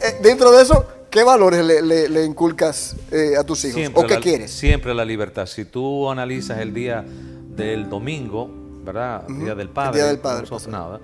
Eh, 0.04 0.18
dentro 0.22 0.52
de 0.52 0.62
eso, 0.62 0.86
¿qué 1.08 1.22
valores 1.22 1.64
le, 1.64 2.24
inculcas 2.26 2.94
eh, 3.10 3.36
a 3.38 3.44
tus 3.44 3.64
hijos? 3.64 3.90
¿O 3.94 4.06
qué 4.06 4.18
quieres? 4.18 4.50
Siempre 4.50 4.92
la 4.92 5.04
libertad. 5.04 5.46
Si 5.46 5.64
tú 5.64 6.10
analizas 6.10 6.58
el 6.58 6.74
día 6.74 7.02
del 7.02 7.88
domingo, 7.88 8.50
¿verdad? 8.84 9.24
El 9.26 9.40
día 9.40 9.54
del 9.54 9.70
padre. 9.70 9.92
El 9.92 9.94
día 9.94 10.06
del 10.08 10.18
padre. 10.18 10.46
No 10.50 10.70
nada. 10.70 11.00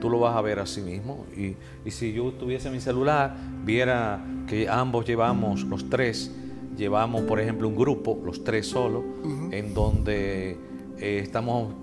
Tú 0.00 0.08
lo 0.08 0.20
vas 0.20 0.36
a 0.36 0.40
ver 0.40 0.60
a 0.60 0.66
sí 0.66 0.82
mismo. 0.82 1.26
Y, 1.36 1.56
si 1.90 2.12
yo 2.12 2.30
tuviese 2.32 2.70
mi 2.70 2.80
celular, 2.80 3.36
viera 3.64 4.24
que 4.46 4.68
ambos 4.68 5.04
llevamos, 5.04 5.64
los 5.64 5.90
tres, 5.90 6.30
llevamos, 6.76 7.22
por 7.22 7.40
ejemplo, 7.40 7.66
un 7.66 7.74
grupo, 7.74 8.22
los 8.24 8.44
tres 8.44 8.68
solo, 8.68 9.02
en 9.50 9.74
donde 9.74 10.56
eh, 11.00 11.20
estamos 11.20 11.74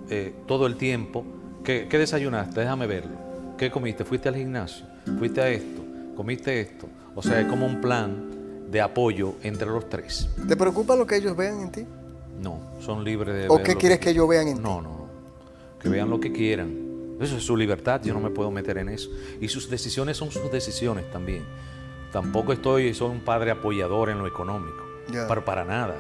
todo 0.48 0.68
el 0.68 0.78
tiempo. 0.78 1.26
¿Qué, 1.66 1.88
¿Qué 1.90 1.98
desayunaste? 1.98 2.62
Déjame 2.62 2.88
verlo. 2.88 3.18
¿Qué 3.58 3.70
comiste? 3.70 4.06
¿Fuiste 4.06 4.30
al 4.30 4.36
gimnasio? 4.38 4.86
¿Fuiste 5.20 5.42
a 5.42 5.50
esto? 5.50 5.81
Comiste 6.22 6.62
esto. 6.62 6.88
O 7.16 7.24
sea, 7.24 7.42
es 7.42 7.48
como 7.48 7.66
un 7.66 7.82
plan 7.82 8.70
de 8.70 8.80
apoyo 8.80 9.34
entre 9.42 9.66
los 9.66 9.90
tres. 9.90 10.30
¿Te 10.48 10.56
preocupa 10.56 10.96
lo 10.96 11.08
que 11.08 11.16
ellos 11.16 11.36
vean 11.36 11.62
en 11.62 11.72
ti? 11.72 11.86
No, 12.40 12.60
son 12.80 13.04
libres 13.04 13.34
de... 13.34 13.48
¿O 13.50 13.64
qué 13.64 13.76
quieres 13.76 14.00
que, 14.00 14.12
ellos 14.12 14.30
vean 14.30 14.48
en 14.48 14.58
ti? 14.58 14.62
No, 14.62 14.84
no, 14.84 15.08
que 15.80 15.90
vean 15.90 16.12
lo 16.12 16.20
que 16.20 16.32
quieran. 16.32 17.18
Eso 17.20 17.38
es 17.38 17.44
su 17.44 17.58
libertad, 17.58 18.02
yo 18.04 18.14
no 18.14 18.20
me 18.20 18.30
puedo 18.30 18.52
meter 18.52 18.78
en 18.78 18.90
eso. 18.90 19.10
Y 19.40 19.48
sus 19.48 19.68
decisiones 19.68 20.16
son 20.16 20.30
sus 20.30 20.52
decisiones 20.52 21.10
también. 21.10 21.44
tampoco 22.12 22.54
estoy, 22.54 22.94
soy 22.94 23.10
un 23.10 23.22
padre 23.22 23.50
apoyador 23.50 24.12
en 24.12 24.20
lo 24.20 24.28
económico, 24.28 24.86
pero 25.28 25.44
para 25.44 25.66
nada. 25.66 25.96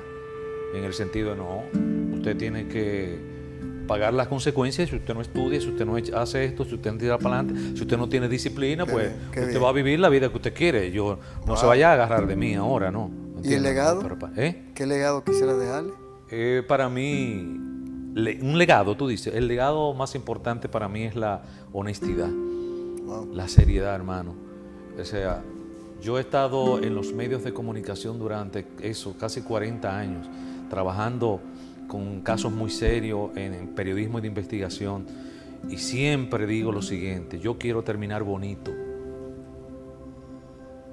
En 0.76 0.84
el 0.84 0.94
sentido 0.94 1.32
de 1.32 1.38
no, 1.38 1.64
usted 2.16 2.38
tiene 2.38 2.68
que 2.68 3.18
pagar 3.92 4.14
las 4.14 4.30
consecuencias 4.30 4.90
si 4.90 4.96
usted 4.96 5.14
no 5.14 5.20
estudia, 5.20 5.60
si 5.60 5.68
usted 5.68 5.86
no 5.86 5.98
hace 6.18 6.46
esto, 6.46 6.64
si 6.64 6.76
usted 6.76 6.94
no 6.94 6.98
tira 6.98 7.18
para 7.18 7.40
adelante, 7.40 7.76
si 7.76 7.82
usted 7.82 7.98
no 7.98 8.08
tiene 8.08 8.30
disciplina, 8.30 8.86
pues 8.86 9.12
usted 9.28 9.62
va 9.62 9.68
a 9.68 9.74
vivir 9.74 10.00
la 10.00 10.08
vida 10.08 10.30
que 10.30 10.38
usted 10.38 10.54
quiere. 10.54 10.92
Yo 10.94 11.20
no 11.46 11.58
se 11.58 11.66
vaya 11.66 11.90
a 11.90 11.94
agarrar 11.96 12.26
de 12.26 12.38
mí 12.38 12.56
ahora, 12.56 12.90
¿no? 12.90 13.12
¿Y 13.44 13.54
el 13.54 13.64
legado? 13.64 14.02
¿eh? 14.38 14.72
¿Qué 14.74 14.86
legado 14.86 15.26
quisiera 15.26 15.56
dejarle? 15.56 15.92
Eh, 16.30 16.64
para 16.66 16.88
mí, 16.88 17.34
un 17.44 18.58
legado, 18.58 18.96
tú 18.96 19.10
dices, 19.10 19.36
el 19.36 19.50
legado 19.50 19.94
más 19.94 20.16
importante 20.16 20.70
para 20.70 20.88
mí 20.88 21.04
es 21.04 21.18
la 21.18 21.42
honestidad, 21.74 22.30
la 23.34 23.50
seriedad, 23.50 23.94
hermano. 23.94 24.36
O 24.98 25.04
sea, 25.04 25.44
yo 26.02 26.18
he 26.18 26.22
estado 26.22 26.82
en 26.82 26.96
los 26.96 27.12
medios 27.12 27.44
de 27.44 27.54
comunicación 27.54 28.20
durante 28.20 28.66
eso, 28.82 29.18
casi 29.20 29.42
40 29.42 30.00
años, 30.00 30.30
trabajando 30.70 31.42
con 31.92 32.22
casos 32.22 32.54
muy 32.54 32.70
serios 32.70 33.32
en, 33.36 33.68
periodismo 33.76 34.22
de 34.22 34.28
investigación 34.30 35.06
y 35.70 35.78
siempre 35.78 36.48
digo 36.48 36.72
lo 36.72 36.82
siguiente, 36.82 37.38
yo 37.38 37.58
quiero 37.58 37.84
terminar 37.84 38.24
bonito. 38.24 38.72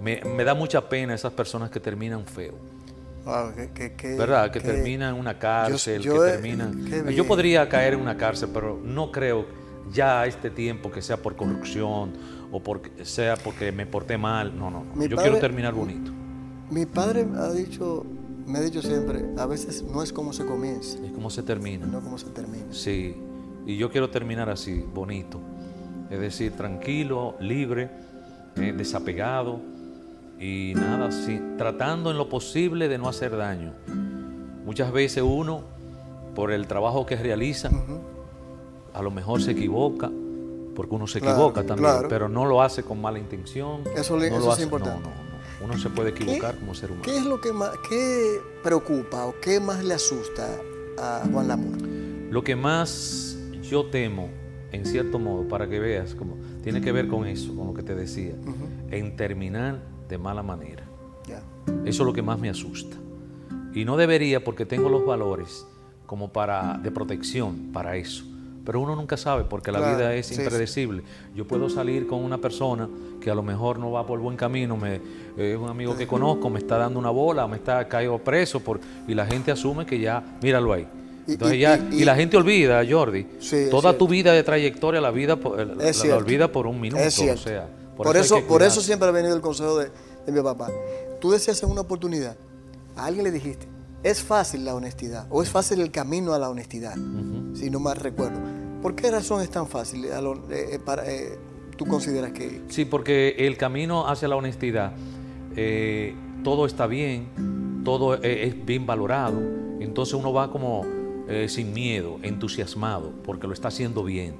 Me, 0.01 0.21
da 0.45 0.55
mucha 0.55 0.89
pena 0.89 1.15
esas 1.15 1.33
personas 1.33 1.71
que 1.71 1.79
terminan 1.79 2.27
feo. 2.27 2.55
¿Verdad? 3.25 4.51
Que 4.51 4.59
terminan 4.59 5.15
en 5.15 5.21
una 5.21 5.39
cárcel, 5.39 6.03
yo, 6.03 6.15
que 6.15 6.31
terminan... 6.31 6.85
Yo 7.15 7.25
podría 7.29 7.69
caer 7.69 7.95
en 7.95 8.01
una 8.01 8.17
cárcel, 8.17 8.51
pero 8.53 8.81
no 8.83 9.13
creo 9.13 9.47
ya 9.93 10.23
a 10.23 10.27
este 10.27 10.51
tiempo 10.51 10.91
que 10.91 11.01
sea 11.01 11.19
por 11.19 11.37
corrupción 11.37 12.13
o 12.51 12.61
porque 12.61 13.05
sea 13.05 13.37
porque 13.37 13.71
me 13.71 13.87
porté 13.87 14.19
mal. 14.19 14.59
No, 14.59 14.69
no. 14.69 14.85
Yo 15.07 15.17
quiero 15.17 15.39
terminar 15.39 15.75
bonito. 15.75 16.11
Mi 16.71 16.87
padre 16.87 17.25
ha 17.37 17.53
dicho, 17.53 18.05
me 18.49 18.59
ha 18.59 18.63
dicho 18.63 18.83
siempre, 18.83 19.25
a 19.37 19.47
veces 19.47 19.83
no 19.83 20.03
es 20.03 20.13
como 20.13 20.33
se 20.33 20.47
comienza. 20.47 20.99
Es 21.05 21.13
como 21.13 21.31
se 21.31 21.43
termina. 21.43 21.87
No 21.87 22.01
como 22.01 22.19
se 22.19 22.31
termina. 22.31 22.67
Sí. 22.71 23.15
Y 23.67 23.77
yo 23.77 23.91
quiero 23.91 24.11
terminar 24.11 24.49
así, 24.49 24.85
bonito. 24.95 25.41
Es 26.11 26.19
decir, 26.19 26.53
tranquilo, 26.53 27.37
libre, 27.39 27.91
eh, 28.57 28.73
desapegado 28.77 29.61
y 30.41 30.73
nada, 30.75 31.13
sí, 31.13 31.41
tratando 31.59 32.11
en 32.11 32.17
lo 32.17 32.29
posible 32.29 32.89
de 32.89 32.97
no 32.97 33.09
hacer 33.09 33.37
daño. 33.37 33.75
Muchas 34.65 34.93
veces 34.93 35.23
uno, 35.23 35.63
por 36.35 36.51
el 36.51 36.67
trabajo 36.67 37.05
que 37.05 37.17
realiza, 37.17 37.71
a 38.95 39.03
lo 39.03 39.11
mejor 39.11 39.43
se 39.43 39.51
equivoca, 39.51 40.11
porque 40.75 40.95
uno 40.95 41.07
se 41.07 41.19
equivoca 41.19 41.65
también, 41.65 42.07
pero 42.09 42.29
no 42.29 42.47
lo 42.47 42.63
hace 42.63 42.83
con 42.83 43.01
mala 43.01 43.19
intención. 43.19 43.83
Eso, 43.95 44.17
no 44.17 44.25
eso 44.25 44.53
es 44.53 44.61
importante. 44.61 45.09
Uno 45.61 45.77
se 45.77 45.90
puede 45.90 46.11
equivocar 46.11 46.57
como 46.57 46.75
ser 46.75 46.90
humano. 46.90 47.05
¿Qué 47.05 47.16
es 47.16 47.25
lo 47.25 47.40
que 47.40 47.53
más 47.53 47.71
qué 47.88 48.40
preocupa 48.62 49.27
o 49.27 49.35
qué 49.40 49.59
más 49.59 49.83
le 49.83 49.94
asusta 49.94 50.49
a 50.97 51.23
Juan 51.31 51.49
Lamour? 51.49 51.83
Lo 52.31 52.44
que 52.44 52.55
más 52.55 53.37
yo 53.62 53.87
temo, 53.87 54.29
en 54.71 54.87
cierto 54.87 55.18
modo, 55.18 55.49
para 55.49 55.68
que 55.68 55.81
veas, 55.81 56.14
como 56.14 56.37
tiene 56.62 56.81
que 56.81 56.92
ver 56.92 57.09
con 57.09 57.27
eso, 57.27 57.55
con 57.57 57.66
lo 57.66 57.75
que 57.75 57.83
te 57.83 57.94
decía, 57.94 58.35
en 58.90 59.16
terminar 59.16 59.83
de 60.09 60.18
mala 60.18 60.42
manera. 60.42 60.85
Eso 61.85 62.03
es 62.03 62.07
lo 62.07 62.12
que 62.12 62.23
más 62.23 62.38
me 62.38 62.49
asusta. 62.49 62.97
Y 63.75 63.85
no 63.85 63.97
debería 63.97 64.42
porque 64.44 64.64
tengo 64.64 64.88
los 64.88 65.05
valores 65.05 65.66
como 66.07 66.33
para 66.33 66.79
de 66.79 66.90
protección 66.90 67.71
para 67.73 67.97
eso 67.97 68.25
pero 68.68 68.81
uno 68.81 68.94
nunca 68.94 69.16
sabe 69.16 69.44
porque 69.44 69.72
la 69.72 69.81
vida 69.81 70.14
es 70.14 70.31
impredecible. 70.31 71.02
Yo 71.35 71.48
puedo 71.48 71.70
salir 71.70 72.07
con 72.07 72.22
una 72.22 72.37
persona 72.37 72.87
que 73.18 73.31
a 73.31 73.35
lo 73.35 73.42
mejor 73.42 73.78
no 73.78 73.92
va 73.92 74.07
por 74.07 74.20
buen 74.20 74.37
camino, 74.37 74.76
me, 74.76 75.00
es 75.38 75.57
un 75.57 75.70
amigo 75.70 75.96
que 75.96 76.07
conozco, 76.07 76.50
me 76.50 76.59
está 76.59 76.76
dando 76.76 76.98
una 76.98 77.09
bola, 77.09 77.48
me 77.48 77.57
está 77.57 77.88
caído 77.88 78.18
preso 78.18 78.61
por, 78.61 78.78
y 79.07 79.14
la 79.14 79.24
gente 79.24 79.50
asume 79.50 79.87
que 79.87 79.98
ya, 79.98 80.22
míralo 80.42 80.74
ahí. 80.74 80.87
Entonces 81.26 81.57
y, 81.57 81.61
ya, 81.61 81.78
y, 81.92 82.04
la 82.04 82.14
gente 82.14 82.37
olvida, 82.37 82.83
Jordi, 82.87 83.26
toda 83.70 83.96
tu 83.96 84.07
vida 84.07 84.35
de 84.35 84.42
trayectoria, 84.42 85.00
la 85.00 85.12
vida 85.12 85.38
la, 85.42 86.16
olvida 86.18 86.52
por 86.52 86.66
un 86.66 86.78
minuto. 86.78 87.02
O 87.02 87.11
sea, 87.11 87.68
por, 87.96 88.18
eso, 88.18 88.46
por 88.46 88.62
eso 88.62 88.83
siempre 88.83 89.09
ha 89.09 89.12
venido 89.12 89.35
el 89.35 89.40
consejo 89.40 89.78
de, 89.78 89.90
mi 90.31 90.42
papá. 90.42 90.68
Tú 91.22 91.31
decías 91.31 91.62
en 91.62 91.70
una 91.70 91.81
oportunidad, 91.81 92.37
a 92.96 93.07
alguien 93.07 93.24
le 93.24 93.31
dijiste, 93.31 93.66
es 94.03 94.23
fácil 94.23 94.65
la 94.65 94.75
honestidad, 94.75 95.27
o 95.31 95.43
es 95.43 95.51
fácil 95.51 95.81
el 95.81 95.91
camino 95.91 96.33
a 96.35 96.39
la 96.39 96.49
honestidad, 96.49 96.95
si 97.55 97.71
no 97.71 97.81
mal 97.81 97.97
recuerdo. 97.97 98.39
¿Por 98.83 98.95
qué 98.95 99.11
razón 99.11 99.43
es 99.43 99.51
tan 99.51 99.67
fácil? 99.67 100.05
Eh, 100.05 100.11
eh, 100.51 100.79
para, 100.79 101.11
eh, 101.11 101.37
¿Tú 101.77 101.85
consideras 101.87 102.33
que...? 102.33 102.63
Sí, 102.69 102.85
porque 102.85 103.35
el 103.39 103.57
camino 103.57 104.09
hacia 104.09 104.29
la 104.29 104.37
honestidad, 104.37 104.93
todo 106.43 106.67
está 106.67 106.87
bien, 106.87 107.83
todo 107.85 108.15
es 108.15 108.65
bien 108.65 108.87
valorado, 108.87 109.41
entonces 109.81 110.15
uno 110.15 110.33
va 110.33 110.51
como 110.51 110.85
sin 111.47 111.73
miedo, 111.73 112.19
entusiasmado, 112.23 113.13
porque 113.25 113.47
lo 113.47 113.53
está 113.53 113.69
haciendo 113.69 114.03
bien. 114.03 114.35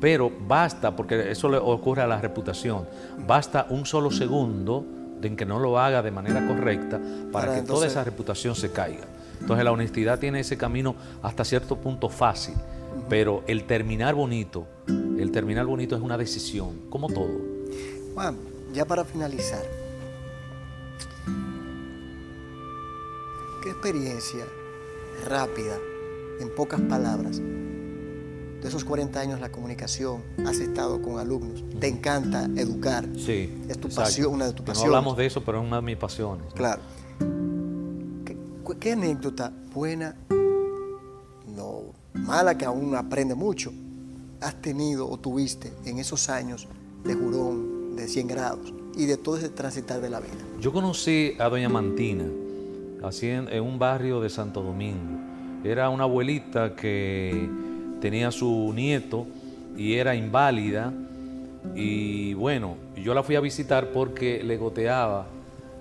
Pero 0.00 0.30
basta, 0.46 0.94
porque 0.94 1.30
eso 1.30 1.48
le 1.48 1.58
ocurre 1.58 2.02
a 2.02 2.06
la 2.06 2.20
reputación, 2.20 2.86
basta 3.26 3.66
un 3.68 3.84
solo 3.84 4.10
segundo 4.10 4.86
de 5.20 5.28
en 5.28 5.36
que 5.36 5.44
no 5.44 5.58
lo 5.58 5.78
haga 5.78 6.02
de 6.02 6.10
manera 6.10 6.46
correcta 6.46 7.00
para, 7.32 7.54
que 7.54 7.62
toda 7.62 7.86
esa 7.86 8.04
reputación 8.04 8.54
se 8.54 8.70
caiga. 8.70 9.06
Entonces 9.40 9.64
la 9.64 9.72
honestidad 9.72 10.18
tiene 10.18 10.40
ese 10.40 10.56
camino 10.56 10.96
hasta 11.22 11.44
cierto 11.44 11.76
punto 11.76 12.08
fácil. 12.08 12.54
Pero 13.08 13.44
el 13.46 13.64
terminar 13.64 14.14
bonito, 14.14 14.66
el 14.86 15.30
terminar 15.30 15.66
bonito 15.66 15.94
es 15.96 16.02
una 16.02 16.18
decisión, 16.18 16.88
como 16.90 17.08
todo. 17.08 17.40
Juan, 18.14 18.36
ya 18.72 18.84
para 18.84 19.04
finalizar, 19.04 19.62
¿qué 23.62 23.70
experiencia 23.70 24.44
rápida, 25.26 25.76
en 26.40 26.54
pocas 26.54 26.80
palabras, 26.82 27.40
de 28.60 28.68
esos 28.68 28.84
40 28.84 29.20
años 29.20 29.40
la 29.40 29.50
comunicación, 29.50 30.22
has 30.46 30.58
estado 30.58 31.00
con 31.00 31.18
alumnos, 31.18 31.64
te 31.78 31.88
encanta 31.88 32.44
educar. 32.56 33.06
Sí. 33.16 33.62
Es 33.68 33.78
tu 33.78 33.88
pasión, 33.88 34.34
una 34.34 34.46
de 34.46 34.52
tus 34.52 34.64
pasiones. 34.64 34.90
No 34.90 34.96
hablamos 34.96 35.16
de 35.16 35.26
eso, 35.26 35.44
pero 35.44 35.60
es 35.60 35.66
una 35.66 35.76
de 35.76 35.82
mis 35.82 35.96
pasiones. 35.96 36.52
Claro. 36.54 36.82
¿Qué, 38.80 38.92
anécdota 38.92 39.52
buena 39.74 40.14
mala 42.28 42.56
que 42.56 42.64
aún 42.64 42.94
aprende 42.94 43.34
mucho, 43.34 43.72
has 44.40 44.54
tenido 44.60 45.08
o 45.08 45.18
tuviste 45.18 45.72
en 45.84 45.98
esos 45.98 46.28
años 46.28 46.68
de 47.04 47.14
jurón, 47.14 47.96
de 47.96 48.06
100 48.06 48.28
grados 48.28 48.74
y 48.94 49.06
de 49.06 49.16
todo 49.16 49.38
ese 49.38 49.48
transitar 49.48 50.00
de 50.00 50.10
la 50.10 50.20
vida? 50.20 50.36
Yo 50.60 50.72
conocí 50.72 51.34
a 51.38 51.48
doña 51.48 51.68
Mantina, 51.68 52.24
así 53.02 53.28
en, 53.28 53.48
un 53.62 53.78
barrio 53.78 54.20
de 54.20 54.28
Santo 54.28 54.62
Domingo. 54.62 55.18
Era 55.64 55.88
una 55.88 56.04
abuelita 56.04 56.76
que 56.76 57.48
tenía 58.00 58.30
su 58.30 58.72
nieto 58.74 59.26
y 59.76 59.94
era 59.94 60.14
inválida 60.14 60.92
y 61.74 62.34
bueno, 62.34 62.76
yo 62.96 63.14
la 63.14 63.22
fui 63.22 63.36
a 63.36 63.40
visitar 63.40 63.90
porque 63.90 64.42
le 64.42 64.56
goteaba 64.56 65.26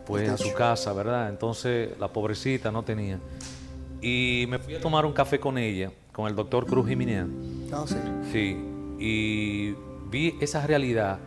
pues 0.06 0.28
en 0.28 0.38
su 0.38 0.54
casa, 0.54 0.94
¿verdad? 0.94 1.30
Entonces 1.30 1.92
la 2.00 2.08
pobrecita 2.08 2.72
no 2.72 2.84
tenía. 2.84 3.20
Y 4.02 4.46
me 4.48 4.60
fui 4.60 4.76
a 4.76 4.80
tomar 4.80 5.06
un 5.06 5.14
café 5.14 5.40
con 5.40 5.58
ella 5.58 5.92
con 6.12 6.28
el 6.28 6.36
doctor 6.36 6.66
Cruz 6.66 6.88
Jiménez. 6.88 7.26
Ah, 7.72 7.86
sí. 7.86 7.96
Sí, 8.32 8.58
y 9.00 9.76
vi 10.10 10.36
esa 10.42 10.66
realidad, 10.66 11.20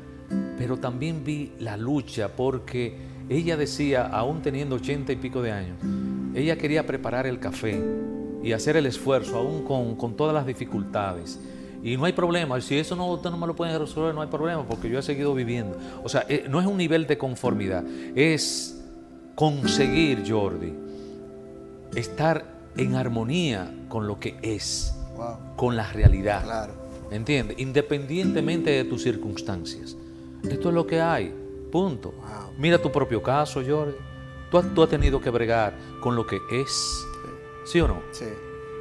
pero 0.59 0.79
también 0.79 1.23
vi 1.25 1.53
la 1.61 1.77
lucha 1.77 2.29
porque 2.29 2.97
ella 3.29 3.57
decía, 3.57 4.07
aún 4.07 4.43
teniendo 4.43 4.77
ochenta 4.77 5.13
y 5.13 5.17
pico 5.17 5.43
de 5.43 5.53
años, 5.53 5.77
ella 6.35 6.57
quería 6.57 6.87
preparar 6.87 7.27
el 7.27 7.39
café 7.39 7.81
y 8.43 8.53
hacer 8.53 8.77
el 8.77 8.87
esfuerzo, 8.87 9.39
aún 9.39 9.97
con, 9.97 10.17
todas 10.17 10.35
las 10.35 10.47
dificultades. 10.47 11.39
Y 11.83 11.97
no 11.97 12.05
hay 12.05 12.13
problema, 12.13 12.61
si 12.61 12.79
eso 12.79 12.95
no, 12.95 13.07
usted 13.11 13.31
no 13.31 13.39
me 13.39 13.47
lo 13.47 13.57
puede 13.57 13.79
resolver, 13.79 14.15
no 14.15 14.21
hay 14.21 14.29
problema, 14.29 14.65
porque 14.67 14.91
yo 14.91 14.99
he 14.99 15.03
seguido 15.03 15.35
viviendo. 15.35 15.79
O 16.05 16.09
sea, 16.09 16.27
eh, 16.29 16.47
no 16.49 16.61
es 16.61 16.67
un 16.67 16.77
nivel 16.77 17.07
de 17.07 17.17
conformidad, 17.17 17.85
es 18.15 18.83
conseguir, 19.35 20.25
Jordi, 20.29 20.75
estar 21.95 22.61
en 22.77 22.95
armonía 22.95 23.73
con 23.89 24.07
lo 24.07 24.21
que 24.21 24.39
es, 24.43 24.95
con 25.57 25.77
la 25.77 25.91
realidad. 25.93 26.45
Claro. 26.45 26.75
¿Entiendes? 27.11 27.59
Independientemente 27.59 28.71
de 28.71 28.85
tus 28.85 29.03
circunstancias. 29.03 29.97
Esto 30.49 30.69
es 30.69 30.75
lo 30.75 30.87
que 30.87 31.01
hay. 31.01 31.35
Punto. 31.73 32.15
Mira 32.59 32.79
tu 32.79 32.91
propio 32.91 33.23
caso, 33.23 33.63
Jordi. 33.67 33.97
Tú 34.51 34.63
tú 34.75 34.83
has, 34.83 34.89
tenido 34.89 35.21
que 35.21 35.31
bregar 35.31 35.75
con 36.01 36.17
lo 36.17 36.27
que 36.27 36.39
es. 36.53 37.05
¿Sí, 37.71 37.81
o 37.81 37.87
no? 37.87 38.03
Sí. 38.11 38.25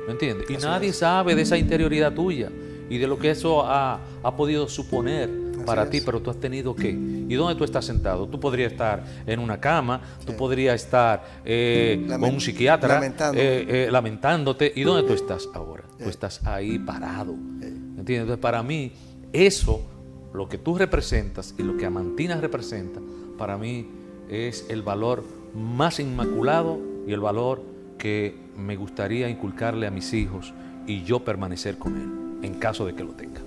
¿Me 0.08 0.14
entiendes? 0.14 0.50
Y 0.50 0.58
nadie 0.58 0.92
sabe 0.94 1.36
de 1.36 1.44
esa 1.44 1.58
interioridad 1.58 2.12
tuya 2.14 2.50
y 2.90 2.98
de 2.98 3.06
lo 3.06 3.20
que 3.20 3.30
eso 3.30 3.64
ha, 3.64 4.00
ha 4.24 4.36
podido 4.36 4.68
suponer 4.68 5.30
para 5.64 5.88
ti, 5.88 6.02
pero 6.02 6.20
tú 6.22 6.32
has 6.32 6.38
tenido 6.38 6.76
que. 6.76 6.90
¿Y 6.90 7.36
dónde 7.36 7.54
tú 7.54 7.64
estás 7.64 7.86
sentado? 7.86 8.28
Tú 8.28 8.40
podrías 8.40 8.72
estar 8.72 9.04
en 9.28 9.40
una 9.40 9.60
cama, 9.60 10.02
tú 10.26 10.36
podrías 10.36 10.84
estar 10.84 11.24
eh, 11.46 12.08
con 12.10 12.24
un 12.24 12.42
psiquiatra 12.42 13.00
eh, 13.06 13.66
eh, 13.68 13.88
lamentándote. 13.92 14.74
¿Y 14.76 14.82
dónde 14.82 15.08
tú 15.08 15.14
estás 15.14 15.48
ahora? 15.54 15.84
Tú 16.02 16.10
estás 16.10 16.44
ahí 16.48 16.80
parado. 16.80 17.34
¿Entiendes? 17.34 18.08
Entonces, 18.08 18.38
para 18.40 18.64
mí, 18.64 18.92
eso, 19.32 19.86
lo 20.34 20.50
que 20.50 20.58
tú 20.58 20.80
representas 20.80 21.54
y 21.60 21.62
lo 21.62 21.78
que 21.78 21.86
Amantina 21.86 22.42
representa, 22.42 23.00
para 23.38 23.56
mí 23.56 23.88
es 24.30 24.66
el 24.70 24.82
valor 24.82 25.24
más 25.54 26.00
inmaculado 26.00 26.80
y 27.06 27.14
el 27.14 27.20
valor 27.20 27.62
que 28.00 28.36
me 28.58 28.76
gustaría 28.76 29.30
inculcarle 29.30 29.86
a 29.86 29.92
mis 29.92 30.14
hijos 30.14 30.54
y 30.88 31.04
yo 31.04 31.24
permanecer 31.24 31.78
con 31.78 31.96
él, 31.96 32.44
en 32.44 32.56
caso 32.56 32.88
de 32.88 32.96
que 32.96 33.04
lo 33.04 33.12
tenga. 33.12 33.42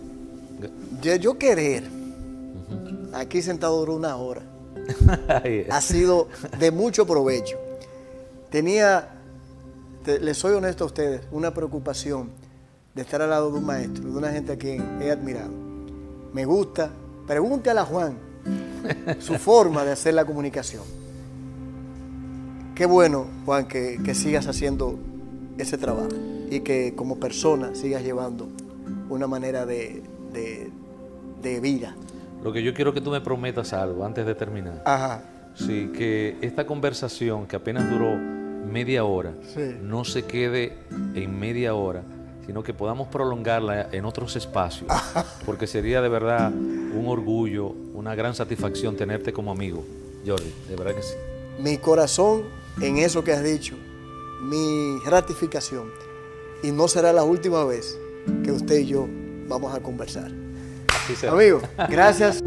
Yo, 1.01 1.37
querer, 1.37 1.83
aquí 3.13 3.43
sentado 3.43 3.81
duró 3.81 3.97
una 3.97 4.15
hora, 4.15 4.43
ha 5.71 5.81
sido 5.81 6.29
de 6.61 6.71
mucho 6.71 7.05
provecho. 7.05 7.59
Tenía, 8.51 9.09
les 10.21 10.37
soy 10.37 10.53
honesto 10.53 10.85
a 10.85 10.87
ustedes, 10.87 11.23
una 11.33 11.53
preocupación 11.53 12.31
de 12.95 13.03
estar 13.03 13.23
al 13.23 13.31
lado 13.31 13.51
de 13.51 13.59
un 13.59 13.65
maestro, 13.65 14.05
de 14.05 14.17
una 14.17 14.31
gente 14.31 14.53
a 14.53 14.57
quien 14.57 15.03
he 15.03 15.11
admirado. 15.11 15.51
Me 16.33 16.45
gusta, 16.45 16.91
pregúntale 17.27 17.81
a 17.81 17.85
Juan 17.85 18.17
su 19.19 19.35
forma 19.39 19.85
de 19.85 19.93
hacer 19.93 20.15
la 20.15 20.25
comunicación. 20.25 21.02
Qué 22.75 22.87
bueno, 22.87 23.27
Juan, 23.45 23.67
que, 23.67 24.15
sigas 24.15 24.47
haciendo 24.47 24.99
ese 25.59 25.77
trabajo 25.77 26.09
y 26.51 26.61
que 26.61 26.95
como 26.95 27.21
persona 27.21 27.75
sigas 27.75 28.03
llevando 28.03 28.49
una 29.11 29.27
manera 29.27 29.67
de, 29.67 30.03
de, 30.33 31.61
vida. 31.61 31.95
Lo 32.43 32.53
que 32.53 32.63
yo 32.63 32.73
quiero 32.73 32.95
que 32.95 33.01
tú 33.01 33.11
me 33.11 33.21
prometas 33.21 33.75
algo 33.75 34.05
antes 34.05 34.25
de 34.25 34.35
terminar. 34.35 34.83
Ajá. 34.87 35.23
Sí, 35.55 35.91
que 35.95 36.39
esta 36.41 36.67
conversación 36.67 37.47
que 37.47 37.57
apenas 37.57 37.91
duró 37.91 38.17
media 38.17 39.05
hora 39.05 39.35
no 39.83 40.05
se 40.05 40.25
quede 40.25 40.79
en 41.15 41.39
media 41.39 41.75
hora, 41.75 42.03
sino 42.47 42.63
que 42.63 42.73
podamos 42.73 43.09
prolongarla 43.09 43.89
en 43.93 44.07
otros 44.07 44.35
espacios, 44.37 44.91
porque 45.45 45.67
sería 45.67 46.01
de 46.01 46.09
verdad 46.09 46.51
un 46.51 47.05
orgullo, 47.07 47.67
una 47.93 48.15
gran 48.15 48.35
satisfacción 48.35 48.97
tenerte 48.97 49.31
como 49.31 49.51
amigo, 49.51 49.85
Jordi, 50.27 50.53
de 50.71 50.77
verdad 50.77 50.95
que 50.95 51.03
sí. 51.03 51.15
Mi 51.59 51.77
corazón 51.77 52.62
en 52.81 52.99
eso 52.99 53.23
que 53.23 53.33
has 53.33 53.43
dicho, 53.43 53.77
mi 54.43 54.99
ratificación, 55.07 55.91
y 56.63 56.71
no 56.71 56.89
será 56.89 57.13
la 57.13 57.25
última 57.25 57.65
vez 57.65 57.99
que 58.45 58.53
usted 58.53 58.79
y 58.79 58.87
yo 58.87 59.09
vamos 59.49 59.75
a 59.75 59.81
conversar. 59.81 60.31
Amigo, 61.29 61.61
gracias. 61.89 62.43